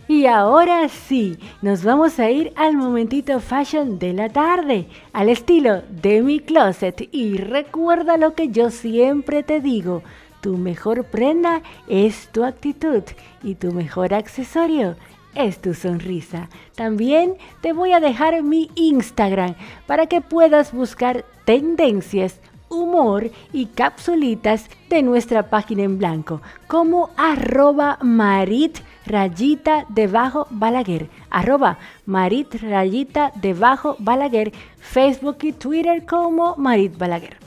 Y 0.07 0.25
ahora 0.27 0.87
sí, 0.87 1.37
nos 1.61 1.83
vamos 1.83 2.17
a 2.19 2.29
ir 2.29 2.53
al 2.55 2.77
momentito 2.77 3.39
fashion 3.39 3.99
de 3.99 4.13
la 4.13 4.29
tarde, 4.29 4.87
al 5.11 5.29
estilo 5.29 5.81
de 5.89 6.21
mi 6.21 6.39
closet. 6.39 7.09
Y 7.11 7.37
recuerda 7.37 8.17
lo 8.17 8.33
que 8.33 8.47
yo 8.47 8.69
siempre 8.69 9.43
te 9.43 9.59
digo, 9.59 10.03
tu 10.47 10.55
mejor 10.57 11.03
prenda 11.03 11.61
es 11.89 12.29
tu 12.31 12.45
actitud 12.45 13.03
y 13.43 13.55
tu 13.55 13.73
mejor 13.73 14.13
accesorio 14.13 14.95
es 15.35 15.59
tu 15.59 15.73
sonrisa. 15.73 16.47
También 16.73 17.33
te 17.59 17.73
voy 17.73 17.91
a 17.91 17.99
dejar 17.99 18.41
mi 18.43 18.71
Instagram 18.75 19.55
para 19.87 20.05
que 20.07 20.21
puedas 20.21 20.71
buscar 20.71 21.25
tendencias, 21.43 22.39
humor 22.69 23.29
y 23.51 23.65
capsulitas 23.65 24.69
de 24.89 25.01
nuestra 25.01 25.49
página 25.49 25.83
en 25.83 25.97
blanco 25.97 26.41
como 26.67 27.09
arroba 27.17 27.97
marit 28.01 28.77
rayita 29.05 29.85
debajo 29.89 30.47
balaguer 30.49 31.09
arroba 31.29 31.77
marit 32.05 32.55
rayita 32.55 33.33
debajo 33.35 33.97
balaguer 33.99 34.53
Facebook 34.79 35.39
y 35.41 35.51
Twitter 35.51 36.05
como 36.05 36.55
marit 36.55 36.97
balaguer 36.97 37.46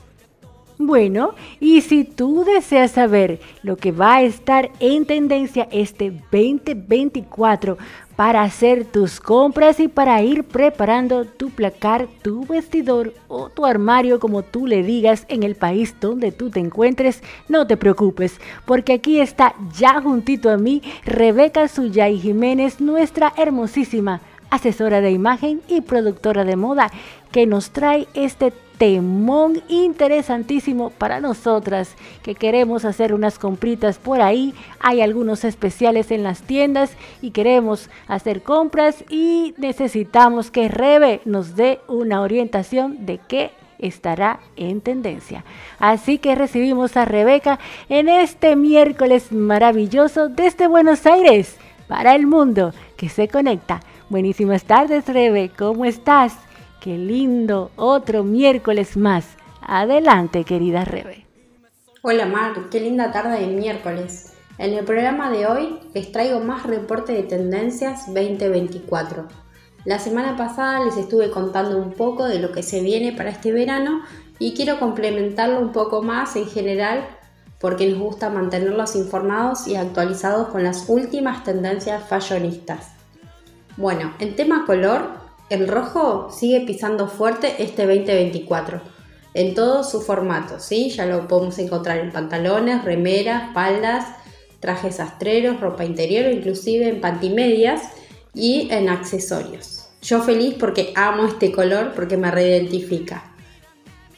bueno, 0.82 1.34
y 1.60 1.82
si 1.82 2.04
tú 2.04 2.42
deseas 2.42 2.92
saber 2.92 3.38
lo 3.62 3.76
que 3.76 3.92
va 3.92 4.14
a 4.14 4.22
estar 4.22 4.70
en 4.80 5.04
tendencia 5.04 5.68
este 5.70 6.10
2024 6.10 7.76
para 8.16 8.42
hacer 8.42 8.86
tus 8.86 9.20
compras 9.20 9.78
y 9.78 9.88
para 9.88 10.22
ir 10.22 10.42
preparando 10.42 11.26
tu 11.26 11.50
placar, 11.50 12.08
tu 12.22 12.46
vestidor 12.46 13.12
o 13.28 13.50
tu 13.50 13.66
armario, 13.66 14.18
como 14.20 14.42
tú 14.42 14.66
le 14.66 14.82
digas, 14.82 15.26
en 15.28 15.42
el 15.42 15.54
país 15.54 15.94
donde 16.00 16.32
tú 16.32 16.48
te 16.48 16.60
encuentres, 16.60 17.22
no 17.46 17.66
te 17.66 17.76
preocupes, 17.76 18.40
porque 18.64 18.94
aquí 18.94 19.20
está 19.20 19.54
ya 19.76 20.00
juntito 20.00 20.48
a 20.48 20.56
mí 20.56 20.80
Rebeca 21.04 21.68
Suyay 21.68 22.18
Jiménez, 22.18 22.80
nuestra 22.80 23.34
hermosísima 23.36 24.22
asesora 24.50 25.00
de 25.00 25.12
imagen 25.12 25.60
y 25.68 25.80
productora 25.80 26.44
de 26.44 26.56
moda, 26.56 26.90
que 27.32 27.46
nos 27.46 27.70
trae 27.70 28.08
este 28.14 28.52
temón 28.80 29.62
interesantísimo 29.68 30.88
para 30.88 31.20
nosotras 31.20 31.96
que 32.22 32.34
queremos 32.34 32.86
hacer 32.86 33.12
unas 33.12 33.38
compritas 33.38 33.98
por 33.98 34.22
ahí. 34.22 34.54
Hay 34.78 35.02
algunos 35.02 35.44
especiales 35.44 36.10
en 36.10 36.22
las 36.22 36.40
tiendas 36.40 36.92
y 37.20 37.32
queremos 37.32 37.90
hacer 38.08 38.42
compras 38.42 39.04
y 39.10 39.54
necesitamos 39.58 40.50
que 40.50 40.68
Rebe 40.68 41.20
nos 41.26 41.56
dé 41.56 41.80
una 41.88 42.22
orientación 42.22 43.04
de 43.04 43.20
qué 43.28 43.50
estará 43.78 44.40
en 44.56 44.80
tendencia. 44.80 45.44
Así 45.78 46.16
que 46.16 46.34
recibimos 46.34 46.96
a 46.96 47.04
Rebeca 47.04 47.58
en 47.90 48.08
este 48.08 48.56
miércoles 48.56 49.30
maravilloso 49.30 50.30
desde 50.30 50.68
Buenos 50.68 51.04
Aires 51.04 51.58
para 51.86 52.14
el 52.14 52.26
mundo 52.26 52.72
que 52.96 53.10
se 53.10 53.28
conecta. 53.28 53.80
Buenísimas 54.08 54.64
tardes, 54.64 55.06
Rebe, 55.06 55.50
¿cómo 55.54 55.84
estás? 55.84 56.34
Qué 56.80 56.96
lindo, 56.96 57.70
otro 57.76 58.24
miércoles 58.24 58.96
más. 58.96 59.26
Adelante, 59.60 60.44
querida 60.44 60.86
Rebe. 60.86 61.26
Hola 62.00 62.24
Mar, 62.24 62.54
qué 62.70 62.80
linda 62.80 63.12
tarde 63.12 63.38
de 63.38 63.48
miércoles. 63.48 64.32
En 64.56 64.72
el 64.72 64.86
programa 64.86 65.30
de 65.30 65.46
hoy 65.46 65.78
les 65.92 66.10
traigo 66.10 66.40
más 66.40 66.62
reporte 66.62 67.12
de 67.12 67.24
tendencias 67.24 68.06
2024. 68.06 69.28
La 69.84 69.98
semana 69.98 70.38
pasada 70.38 70.82
les 70.82 70.96
estuve 70.96 71.30
contando 71.30 71.76
un 71.76 71.92
poco 71.92 72.24
de 72.24 72.38
lo 72.38 72.50
que 72.50 72.62
se 72.62 72.80
viene 72.80 73.12
para 73.12 73.28
este 73.28 73.52
verano 73.52 74.00
y 74.38 74.54
quiero 74.54 74.78
complementarlo 74.78 75.60
un 75.60 75.72
poco 75.72 76.00
más 76.00 76.34
en 76.36 76.46
general 76.46 77.06
porque 77.58 77.88
nos 77.88 77.98
gusta 77.98 78.30
mantenerlos 78.30 78.96
informados 78.96 79.68
y 79.68 79.76
actualizados 79.76 80.48
con 80.48 80.64
las 80.64 80.88
últimas 80.88 81.44
tendencias 81.44 82.08
fashionistas. 82.08 82.92
Bueno, 83.76 84.14
en 84.18 84.34
tema 84.34 84.64
color, 84.64 85.19
el 85.50 85.66
rojo 85.68 86.30
sigue 86.30 86.60
pisando 86.60 87.08
fuerte 87.08 87.56
este 87.58 87.84
2024 87.84 88.80
en 89.34 89.54
todo 89.54 89.84
su 89.84 90.00
formato, 90.00 90.58
¿sí? 90.60 90.90
Ya 90.90 91.06
lo 91.06 91.28
podemos 91.28 91.58
encontrar 91.58 91.98
en 91.98 92.12
pantalones, 92.12 92.84
remeras, 92.84 93.52
faldas, 93.52 94.06
trajes 94.60 95.00
astreros, 95.00 95.60
ropa 95.60 95.84
interior, 95.84 96.30
inclusive 96.32 96.88
en 96.88 97.00
pantimedias 97.00 97.82
y 98.34 98.68
en 98.70 98.88
accesorios. 98.88 99.88
Yo 100.02 100.22
feliz 100.22 100.54
porque 100.58 100.92
amo 100.94 101.26
este 101.26 101.52
color 101.52 101.92
porque 101.94 102.16
me 102.16 102.30
reidentifica. 102.30 103.34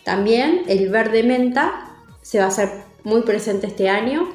También 0.04 0.62
el 0.68 0.90
verde 0.90 1.22
menta 1.22 1.90
se 2.20 2.38
va 2.38 2.44
a 2.44 2.48
hacer 2.48 2.70
muy 3.04 3.22
presente 3.22 3.66
este 3.66 3.88
año. 3.88 4.28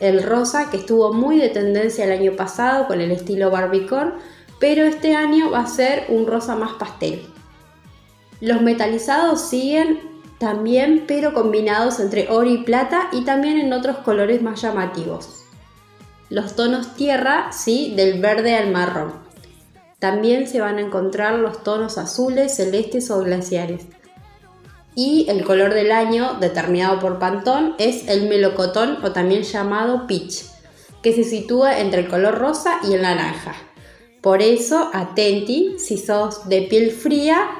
El 0.00 0.22
rosa 0.22 0.70
que 0.70 0.78
estuvo 0.78 1.12
muy 1.12 1.38
de 1.38 1.48
tendencia 1.48 2.04
el 2.04 2.12
año 2.12 2.36
pasado 2.36 2.86
con 2.86 3.00
el 3.00 3.10
estilo 3.10 3.50
barbicor 3.50 4.14
pero 4.62 4.84
este 4.84 5.16
año 5.16 5.50
va 5.50 5.58
a 5.58 5.66
ser 5.66 6.04
un 6.08 6.24
rosa 6.24 6.54
más 6.54 6.74
pastel. 6.74 7.20
Los 8.40 8.62
metalizados 8.62 9.40
siguen 9.48 9.98
también, 10.38 11.02
pero 11.08 11.34
combinados 11.34 11.98
entre 11.98 12.30
oro 12.30 12.48
y 12.48 12.58
plata 12.58 13.08
y 13.10 13.24
también 13.24 13.58
en 13.58 13.72
otros 13.72 13.96
colores 13.98 14.40
más 14.40 14.62
llamativos. 14.62 15.46
Los 16.30 16.54
tonos 16.54 16.94
tierra, 16.94 17.50
sí, 17.50 17.94
del 17.96 18.20
verde 18.20 18.54
al 18.54 18.70
marrón. 18.70 19.14
También 19.98 20.46
se 20.46 20.60
van 20.60 20.78
a 20.78 20.82
encontrar 20.82 21.40
los 21.40 21.64
tonos 21.64 21.98
azules, 21.98 22.54
celestes 22.54 23.10
o 23.10 23.18
glaciares. 23.18 23.86
Y 24.94 25.26
el 25.28 25.44
color 25.44 25.74
del 25.74 25.90
año 25.90 26.34
determinado 26.34 27.00
por 27.00 27.18
Pantón 27.18 27.74
es 27.78 28.06
el 28.06 28.28
melocotón 28.28 29.04
o 29.04 29.10
también 29.10 29.42
llamado 29.42 30.06
peach, 30.06 30.44
que 31.02 31.12
se 31.12 31.24
sitúa 31.24 31.80
entre 31.80 32.02
el 32.02 32.08
color 32.08 32.38
rosa 32.38 32.78
y 32.88 32.92
el 32.92 33.02
naranja. 33.02 33.56
Por 34.22 34.40
eso, 34.40 34.90
atenti, 34.92 35.76
si 35.78 35.98
sos 35.98 36.48
de 36.48 36.62
piel 36.62 36.92
fría, 36.92 37.50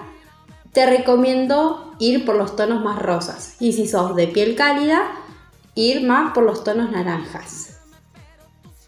te 0.72 0.87
recomiendo 0.87 1.94
ir 1.98 2.25
por 2.25 2.37
los 2.37 2.57
tonos 2.57 2.83
más 2.83 3.03
rosas. 3.03 3.57
Y 3.61 3.72
si 3.72 3.87
sos 3.88 4.16
de 4.16 4.29
piel 4.29 4.55
cálida, 4.55 5.11
ir 5.75 6.07
más 6.07 6.33
por 6.33 6.44
los 6.44 6.64
tonos 6.64 6.90
naranjas. 6.90 7.81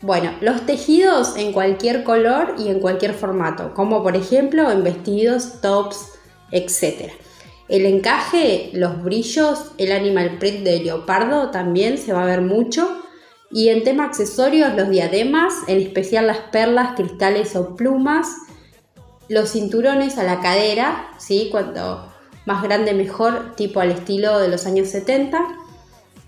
Bueno, 0.01 0.33
los 0.41 0.67
tejidos 0.67 1.37
en 1.37 1.53
cualquier 1.53 2.05
color 2.05 2.57
y 2.59 2.69
en 2.69 2.79
cualquier 2.79 3.15
formato, 3.15 3.73
como 3.75 4.03
por 4.03 4.17
ejemplo 4.17 4.71
en 4.71 4.85
vestidos, 4.85 5.61
tops, 5.63 6.13
etc. 6.53 7.11
El 7.69 7.87
encaje, 7.87 8.71
los 8.75 9.03
brillos, 9.03 9.73
el 9.79 9.93
animal 9.93 10.39
print 10.39 10.59
de 10.59 10.81
leopardo 10.81 11.51
también 11.51 11.97
se 11.97 12.13
va 12.13 12.23
a 12.23 12.27
ver 12.27 12.43
mucho. 12.43 13.04
Y 13.55 13.69
en 13.69 13.85
tema 13.85 14.07
accesorios, 14.07 14.75
los 14.75 14.91
diademas, 14.91 15.55
en 15.69 15.81
especial 15.81 16.27
las 16.27 16.39
perlas, 16.39 16.97
cristales 16.97 17.55
o 17.55 17.77
plumas, 17.77 18.27
los 19.29 19.53
cinturones 19.53 20.19
a 20.19 20.25
la 20.25 20.41
cadera, 20.41 21.07
¿sí? 21.19 21.51
cuanto 21.53 22.13
más 22.47 22.65
grande 22.65 22.95
mejor, 22.95 23.55
tipo 23.55 23.79
al 23.79 23.93
estilo 23.93 24.41
de 24.41 24.49
los 24.49 24.67
años 24.67 24.89
70. 24.89 25.39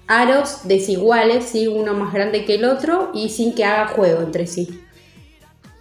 Aros 0.07 0.69
desiguales, 0.69 1.47
¿sí? 1.47 1.67
uno 1.67 1.95
más 1.95 2.15
grande 2.15 2.45
que 2.45 2.55
el 2.55 2.65
otro 2.65 3.11
y 3.13 3.29
sin 3.31 3.57
que 3.57 3.65
haga 3.65 3.89
juego 3.89 4.23
entre 4.23 4.47
sí. 4.47 4.81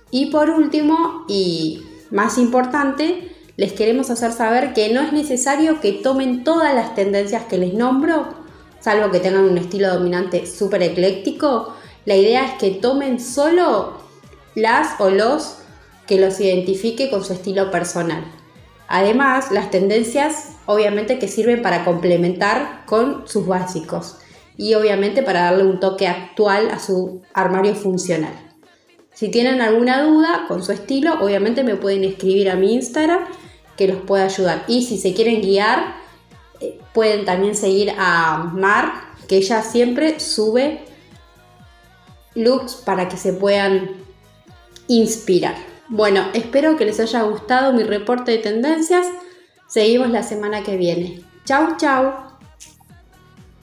Y 0.09 0.31
por 0.31 0.49
último, 0.49 1.25
y 1.27 1.83
más 2.09 2.39
importante, 2.39 3.31
les 3.55 3.73
queremos 3.73 4.09
hacer 4.09 4.31
saber 4.31 4.73
que 4.73 4.91
no 4.91 4.99
es 4.99 5.13
necesario 5.13 5.79
que 5.79 5.91
tomen 5.91 6.43
todas 6.43 6.73
las 6.73 6.95
tendencias 6.95 7.43
que 7.43 7.59
les 7.59 7.75
nombro, 7.75 8.44
salvo 8.85 9.09
que 9.09 9.19
tengan 9.19 9.45
un 9.45 9.57
estilo 9.57 9.91
dominante 9.91 10.45
súper 10.45 10.83
ecléctico. 10.83 11.73
La 12.05 12.15
idea 12.15 12.45
es 12.45 12.51
que 12.59 12.69
tomen 12.69 13.19
solo 13.19 13.97
las 14.53 14.99
o 14.99 15.09
los 15.09 15.57
que 16.05 16.19
los 16.19 16.39
identifique 16.39 17.09
con 17.09 17.25
su 17.25 17.33
estilo 17.33 17.71
personal. 17.71 18.23
Además, 18.87 19.49
las 19.49 19.71
tendencias 19.71 20.51
obviamente 20.67 21.17
que 21.17 21.27
sirven 21.27 21.63
para 21.63 21.83
complementar 21.83 22.85
con 22.85 23.27
sus 23.27 23.47
básicos 23.47 24.17
y 24.55 24.75
obviamente 24.75 25.23
para 25.23 25.45
darle 25.45 25.63
un 25.63 25.79
toque 25.79 26.07
actual 26.07 26.69
a 26.69 26.77
su 26.77 27.23
armario 27.33 27.73
funcional. 27.73 28.35
Si 29.15 29.29
tienen 29.29 29.61
alguna 29.61 30.03
duda 30.03 30.45
con 30.47 30.61
su 30.63 30.71
estilo, 30.71 31.15
obviamente 31.21 31.63
me 31.63 31.75
pueden 31.75 32.03
escribir 32.03 32.51
a 32.51 32.55
mi 32.55 32.75
Instagram 32.75 33.21
que 33.77 33.87
los 33.87 34.03
pueda 34.03 34.25
ayudar. 34.25 34.63
Y 34.67 34.83
si 34.83 34.99
se 34.99 35.15
quieren 35.15 35.41
guiar, 35.41 36.04
pueden 36.93 37.25
también 37.25 37.55
seguir 37.55 37.93
a 37.97 38.51
Mar, 38.53 38.93
que 39.27 39.37
ella 39.37 39.61
siempre 39.61 40.19
sube 40.19 40.85
looks 42.35 42.75
para 42.75 43.07
que 43.07 43.17
se 43.17 43.33
puedan 43.33 43.91
inspirar. 44.87 45.55
Bueno, 45.87 46.25
espero 46.33 46.77
que 46.77 46.85
les 46.85 46.99
haya 46.99 47.21
gustado 47.23 47.73
mi 47.73 47.83
reporte 47.83 48.31
de 48.31 48.37
tendencias. 48.39 49.07
Seguimos 49.67 50.09
la 50.09 50.23
semana 50.23 50.63
que 50.63 50.77
viene. 50.77 51.21
Chau, 51.45 51.77
chau. 51.77 52.13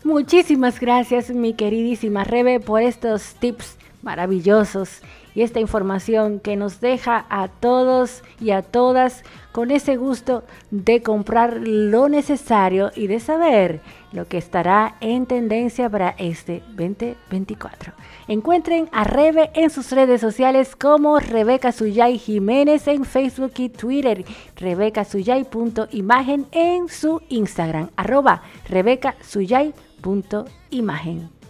Muchísimas 0.05 0.81
gracias, 0.81 1.31
mi 1.31 1.55
queridísima 1.55 2.25
Rebe, 2.25 2.59
por 2.59 2.83
estos 2.83 3.35
tips 3.35 3.77
maravillosos 4.03 5.01
y 5.35 5.43
esta 5.43 5.61
información 5.61 6.41
que 6.41 6.57
nos 6.57 6.81
deja 6.81 7.27
a 7.29 7.49
todos 7.49 8.23
y 8.41 8.51
a 8.51 8.63
todas 8.63 9.23
con 9.53 9.71
ese 9.71 9.97
gusto 9.97 10.43
de 10.71 11.03
comprar 11.03 11.59
lo 11.61 12.09
necesario 12.09 12.91
y 12.97 13.07
de 13.07 13.21
saber 13.21 13.83
lo 14.13 14.27
que 14.27 14.39
estará 14.39 14.97
en 15.01 15.27
tendencia 15.27 15.91
para 15.91 16.11
este 16.19 16.63
2024. 16.71 17.93
Encuentren 18.29 18.89
a 18.93 19.03
Rebe 19.05 19.51
en 19.55 19.71
sus 19.71 19.91
redes 19.93 20.21
sociales 20.21 20.77
como 20.77 21.19
Rebeca 21.19 21.73
Suyay 21.73 22.19
Jiménez 22.19 22.87
en 22.89 23.05
Facebook 23.05 23.53
y 23.59 23.69
Twitter, 23.69 24.25
rebecasuyay.imagen 24.57 26.47
en 26.53 26.89
su 26.89 27.21
Instagram, 27.29 27.91
arroba 27.97 28.43
rebecasuyay.imagen. 28.69 31.42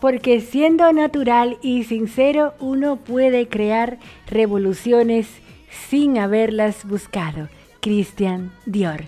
Porque 0.00 0.40
siendo 0.40 0.92
natural 0.92 1.58
y 1.60 1.84
sincero 1.84 2.54
uno 2.60 2.96
puede 2.96 3.48
crear 3.48 3.98
revoluciones 4.26 5.28
sin 5.88 6.18
haberlas 6.18 6.86
buscado. 6.86 7.48
Christian 7.80 8.52
Dior. 8.66 9.04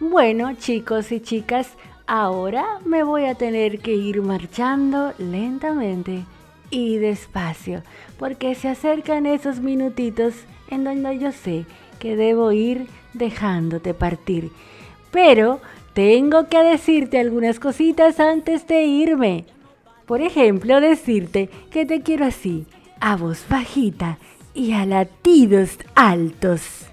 Bueno, 0.00 0.54
chicos 0.54 1.12
y 1.12 1.20
chicas, 1.20 1.76
ahora 2.06 2.80
me 2.84 3.02
voy 3.02 3.26
a 3.26 3.34
tener 3.34 3.78
que 3.78 3.94
ir 3.94 4.20
marchando 4.22 5.12
lentamente 5.18 6.24
y 6.70 6.96
despacio, 6.96 7.82
porque 8.18 8.54
se 8.54 8.68
acercan 8.68 9.26
esos 9.26 9.60
minutitos 9.60 10.34
en 10.70 10.84
donde 10.84 11.18
yo 11.18 11.30
sé 11.30 11.66
que 11.98 12.16
debo 12.16 12.50
ir 12.50 12.88
dejándote 13.12 13.94
partir. 13.94 14.50
Pero 15.10 15.60
tengo 15.94 16.48
que 16.48 16.62
decirte 16.62 17.18
algunas 17.18 17.60
cositas 17.60 18.18
antes 18.18 18.66
de 18.66 18.84
irme. 18.84 19.44
Por 20.06 20.20
ejemplo, 20.20 20.80
decirte 20.80 21.50
que 21.70 21.86
te 21.86 22.02
quiero 22.02 22.24
así, 22.24 22.66
a 23.00 23.16
voz 23.16 23.44
bajita 23.48 24.18
y 24.54 24.72
a 24.72 24.86
latidos 24.86 25.78
altos. 25.94 26.86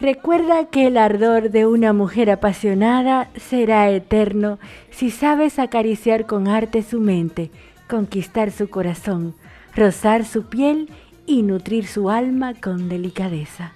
Recuerda 0.00 0.64
que 0.66 0.86
el 0.86 0.96
ardor 0.96 1.50
de 1.50 1.66
una 1.66 1.92
mujer 1.92 2.30
apasionada 2.30 3.28
será 3.36 3.90
eterno 3.90 4.58
si 4.90 5.10
sabes 5.10 5.58
acariciar 5.58 6.26
con 6.26 6.48
arte 6.48 6.82
su 6.82 7.00
mente, 7.00 7.50
conquistar 7.86 8.50
su 8.50 8.70
corazón, 8.70 9.34
rozar 9.76 10.24
su 10.24 10.44
piel 10.44 10.88
y 11.26 11.42
nutrir 11.42 11.86
su 11.86 12.08
alma 12.08 12.54
con 12.54 12.88
delicadeza. 12.88 13.74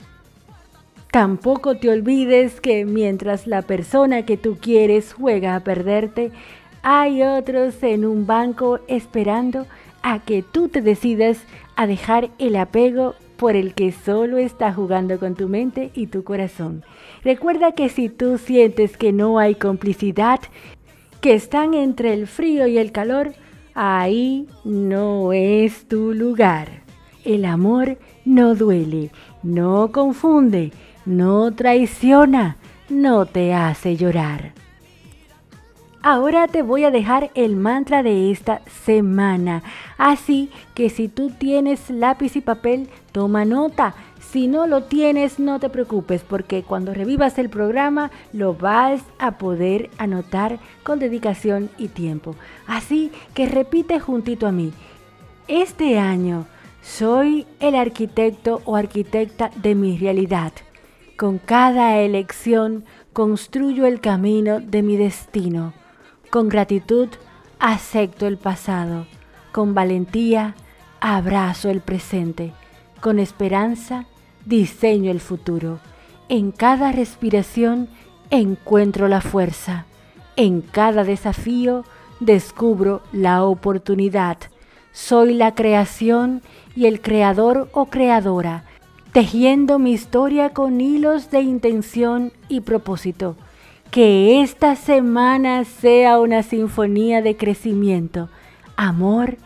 Tampoco 1.14 1.76
te 1.76 1.90
olvides 1.90 2.60
que 2.60 2.84
mientras 2.84 3.46
la 3.46 3.62
persona 3.62 4.26
que 4.26 4.36
tú 4.36 4.58
quieres 4.60 5.12
juega 5.12 5.54
a 5.54 5.60
perderte, 5.60 6.32
hay 6.82 7.22
otros 7.22 7.80
en 7.84 8.04
un 8.04 8.26
banco 8.26 8.80
esperando 8.88 9.68
a 10.02 10.18
que 10.24 10.42
tú 10.42 10.68
te 10.68 10.82
decidas 10.82 11.38
a 11.76 11.86
dejar 11.86 12.30
el 12.40 12.56
apego 12.56 13.14
por 13.36 13.54
el 13.54 13.74
que 13.74 13.92
solo 13.92 14.38
está 14.38 14.72
jugando 14.72 15.20
con 15.20 15.36
tu 15.36 15.48
mente 15.48 15.92
y 15.94 16.08
tu 16.08 16.24
corazón. 16.24 16.82
Recuerda 17.22 17.70
que 17.70 17.90
si 17.90 18.08
tú 18.08 18.36
sientes 18.36 18.96
que 18.96 19.12
no 19.12 19.38
hay 19.38 19.54
complicidad, 19.54 20.40
que 21.20 21.34
están 21.34 21.74
entre 21.74 22.12
el 22.12 22.26
frío 22.26 22.66
y 22.66 22.76
el 22.76 22.90
calor, 22.90 23.34
ahí 23.74 24.48
no 24.64 25.32
es 25.32 25.86
tu 25.86 26.12
lugar. 26.12 26.82
El 27.24 27.44
amor 27.44 27.98
no 28.24 28.56
duele, 28.56 29.12
no 29.44 29.92
confunde, 29.92 30.72
no 31.04 31.52
traiciona, 31.52 32.56
no 32.88 33.26
te 33.26 33.54
hace 33.54 33.96
llorar. 33.96 34.52
Ahora 36.06 36.48
te 36.48 36.60
voy 36.60 36.84
a 36.84 36.90
dejar 36.90 37.30
el 37.34 37.56
mantra 37.56 38.02
de 38.02 38.30
esta 38.30 38.60
semana. 38.84 39.62
Así 39.96 40.50
que 40.74 40.90
si 40.90 41.08
tú 41.08 41.30
tienes 41.30 41.88
lápiz 41.88 42.36
y 42.36 42.42
papel, 42.42 42.90
toma 43.10 43.46
nota. 43.46 43.94
Si 44.20 44.46
no 44.46 44.66
lo 44.66 44.82
tienes, 44.82 45.38
no 45.38 45.60
te 45.60 45.70
preocupes 45.70 46.22
porque 46.22 46.62
cuando 46.62 46.92
revivas 46.92 47.38
el 47.38 47.48
programa 47.48 48.10
lo 48.34 48.52
vas 48.52 49.00
a 49.18 49.38
poder 49.38 49.88
anotar 49.96 50.58
con 50.82 50.98
dedicación 50.98 51.70
y 51.78 51.88
tiempo. 51.88 52.36
Así 52.66 53.10
que 53.32 53.46
repite 53.46 53.98
juntito 53.98 54.46
a 54.46 54.52
mí. 54.52 54.74
Este 55.48 55.98
año 55.98 56.46
soy 56.82 57.46
el 57.60 57.74
arquitecto 57.74 58.60
o 58.66 58.76
arquitecta 58.76 59.50
de 59.56 59.74
mi 59.74 59.96
realidad. 59.96 60.52
Con 61.16 61.38
cada 61.38 61.98
elección 61.98 62.84
construyo 63.12 63.86
el 63.86 64.00
camino 64.00 64.58
de 64.58 64.82
mi 64.82 64.96
destino. 64.96 65.72
Con 66.28 66.48
gratitud 66.48 67.08
acepto 67.60 68.26
el 68.26 68.36
pasado. 68.36 69.06
Con 69.52 69.74
valentía 69.74 70.56
abrazo 71.00 71.70
el 71.70 71.80
presente. 71.80 72.52
Con 73.00 73.20
esperanza 73.20 74.06
diseño 74.44 75.12
el 75.12 75.20
futuro. 75.20 75.78
En 76.28 76.50
cada 76.50 76.90
respiración 76.90 77.88
encuentro 78.30 79.06
la 79.06 79.20
fuerza. 79.20 79.86
En 80.34 80.62
cada 80.62 81.04
desafío 81.04 81.84
descubro 82.18 83.02
la 83.12 83.44
oportunidad. 83.44 84.38
Soy 84.90 85.34
la 85.34 85.54
creación 85.54 86.42
y 86.74 86.86
el 86.86 87.00
creador 87.00 87.68
o 87.72 87.86
creadora, 87.86 88.64
tejiendo 89.14 89.78
mi 89.78 89.92
historia 89.92 90.50
con 90.50 90.80
hilos 90.80 91.30
de 91.30 91.40
intención 91.40 92.32
y 92.48 92.62
propósito. 92.62 93.36
Que 93.92 94.42
esta 94.42 94.74
semana 94.74 95.62
sea 95.62 96.18
una 96.18 96.42
sinfonía 96.42 97.22
de 97.22 97.36
crecimiento, 97.36 98.28
amor 98.74 99.36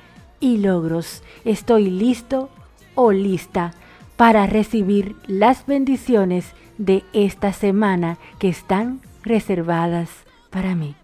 y 0.40 0.56
logros. 0.56 1.22
Estoy 1.44 1.90
listo 1.90 2.48
o 2.94 3.12
lista 3.12 3.74
para 4.16 4.46
recibir 4.46 5.16
las 5.26 5.66
bendiciones 5.66 6.46
de 6.78 7.04
esta 7.12 7.52
semana 7.52 8.16
que 8.38 8.48
están 8.48 9.02
reservadas 9.22 10.08
para 10.48 10.74
mí. 10.74 10.94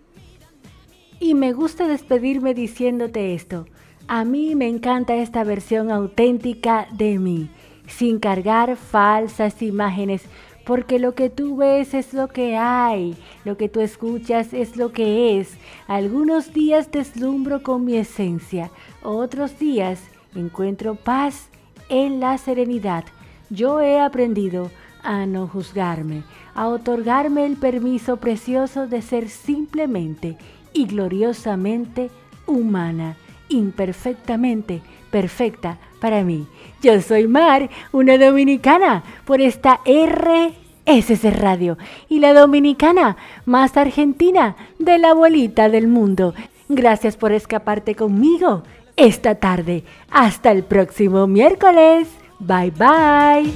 Y 1.21 1.35
me 1.35 1.53
gusta 1.53 1.87
despedirme 1.87 2.55
diciéndote 2.55 3.35
esto. 3.35 3.67
A 4.09 4.25
mí 4.25 4.55
me 4.55 4.69
encanta 4.69 5.17
esta 5.17 5.45
versión 5.45 5.91
auténtica 5.91 6.87
de 6.93 7.19
mí, 7.19 7.51
sin 7.87 8.19
cargar 8.19 8.77
falsas 8.77 9.63
imágenes, 9.63 10.23
porque 10.65 10.99
lo 10.99 11.15
que 11.15 11.29
tú 11.31 11.57
ves 11.57 11.95
es 11.95 12.15
lo 12.15 12.29
que 12.29 12.57
hay, 12.57 13.17
lo 13.45 13.57
que 13.57 13.69
tú 13.69 13.81
escuchas 13.81 14.53
es 14.53 14.77
lo 14.77 14.93
que 14.93 15.39
es. 15.39 15.57
Algunos 15.87 16.53
días 16.53 16.91
deslumbro 16.91 17.63
con 17.63 17.85
mi 17.85 17.97
esencia, 17.97 18.71
otros 19.03 19.59
días 19.59 20.01
encuentro 20.35 20.95
paz 20.95 21.49
en 21.89 22.21
la 22.21 22.39
serenidad. 22.39 23.05
Yo 23.51 23.81
he 23.81 24.01
aprendido 24.01 24.71
a 25.03 25.27
no 25.27 25.47
juzgarme, 25.47 26.23
a 26.55 26.69
otorgarme 26.69 27.45
el 27.45 27.57
permiso 27.57 28.17
precioso 28.17 28.87
de 28.87 29.03
ser 29.03 29.29
simplemente 29.29 30.39
y 30.73 30.87
gloriosamente 30.87 32.11
humana, 32.47 33.17
imperfectamente 33.49 34.83
perfecta 35.15 35.79
para 36.01 36.25
mí. 36.25 36.49
Yo 36.83 37.01
soy 37.01 37.29
Mar, 37.29 37.71
una 37.93 38.19
dominicana, 38.19 39.05
por 39.25 39.41
esta 39.41 39.81
RSS 39.87 41.39
Radio 41.39 41.79
y 42.09 42.19
la 42.19 42.35
dominicana 42.35 43.17
más 43.45 43.77
argentina 43.77 44.57
de 44.81 44.99
la 44.99 45.11
abuelita 45.11 45.69
del 45.69 45.87
mundo. 45.87 46.35
Gracias 46.69 47.17
por 47.17 47.31
escaparte 47.31 47.95
conmigo 47.95 48.65
esta 48.97 49.37
tarde. 49.37 49.85
Hasta 50.11 50.51
el 50.51 50.65
próximo 50.65 51.29
miércoles. 51.29 52.09
Bye 52.41 52.73
bye. 52.73 53.53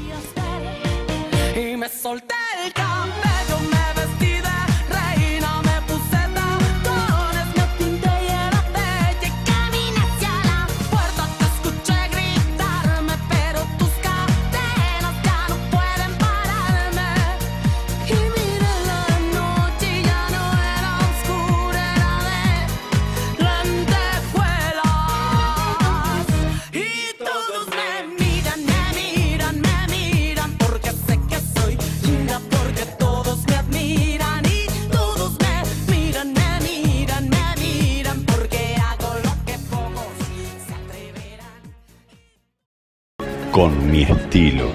Con 43.59 43.90
mi 43.90 44.02
estilo. 44.02 44.70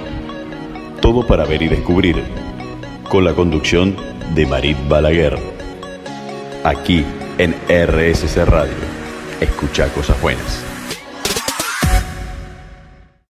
Todo 1.01 1.25
para 1.25 1.45
ver 1.45 1.61
y 1.61 1.69
descubrir. 1.69 2.21
Con 3.07 3.23
la 3.23 3.33
conducción 3.33 3.95
de 4.35 4.45
Marit 4.45 4.77
Balaguer. 4.89 5.39
Aquí 6.65 7.05
en 7.37 7.55
RSC 7.69 8.43
Radio. 8.43 8.75
Escucha 9.39 9.87
cosas 9.87 10.21
buenas. 10.21 10.72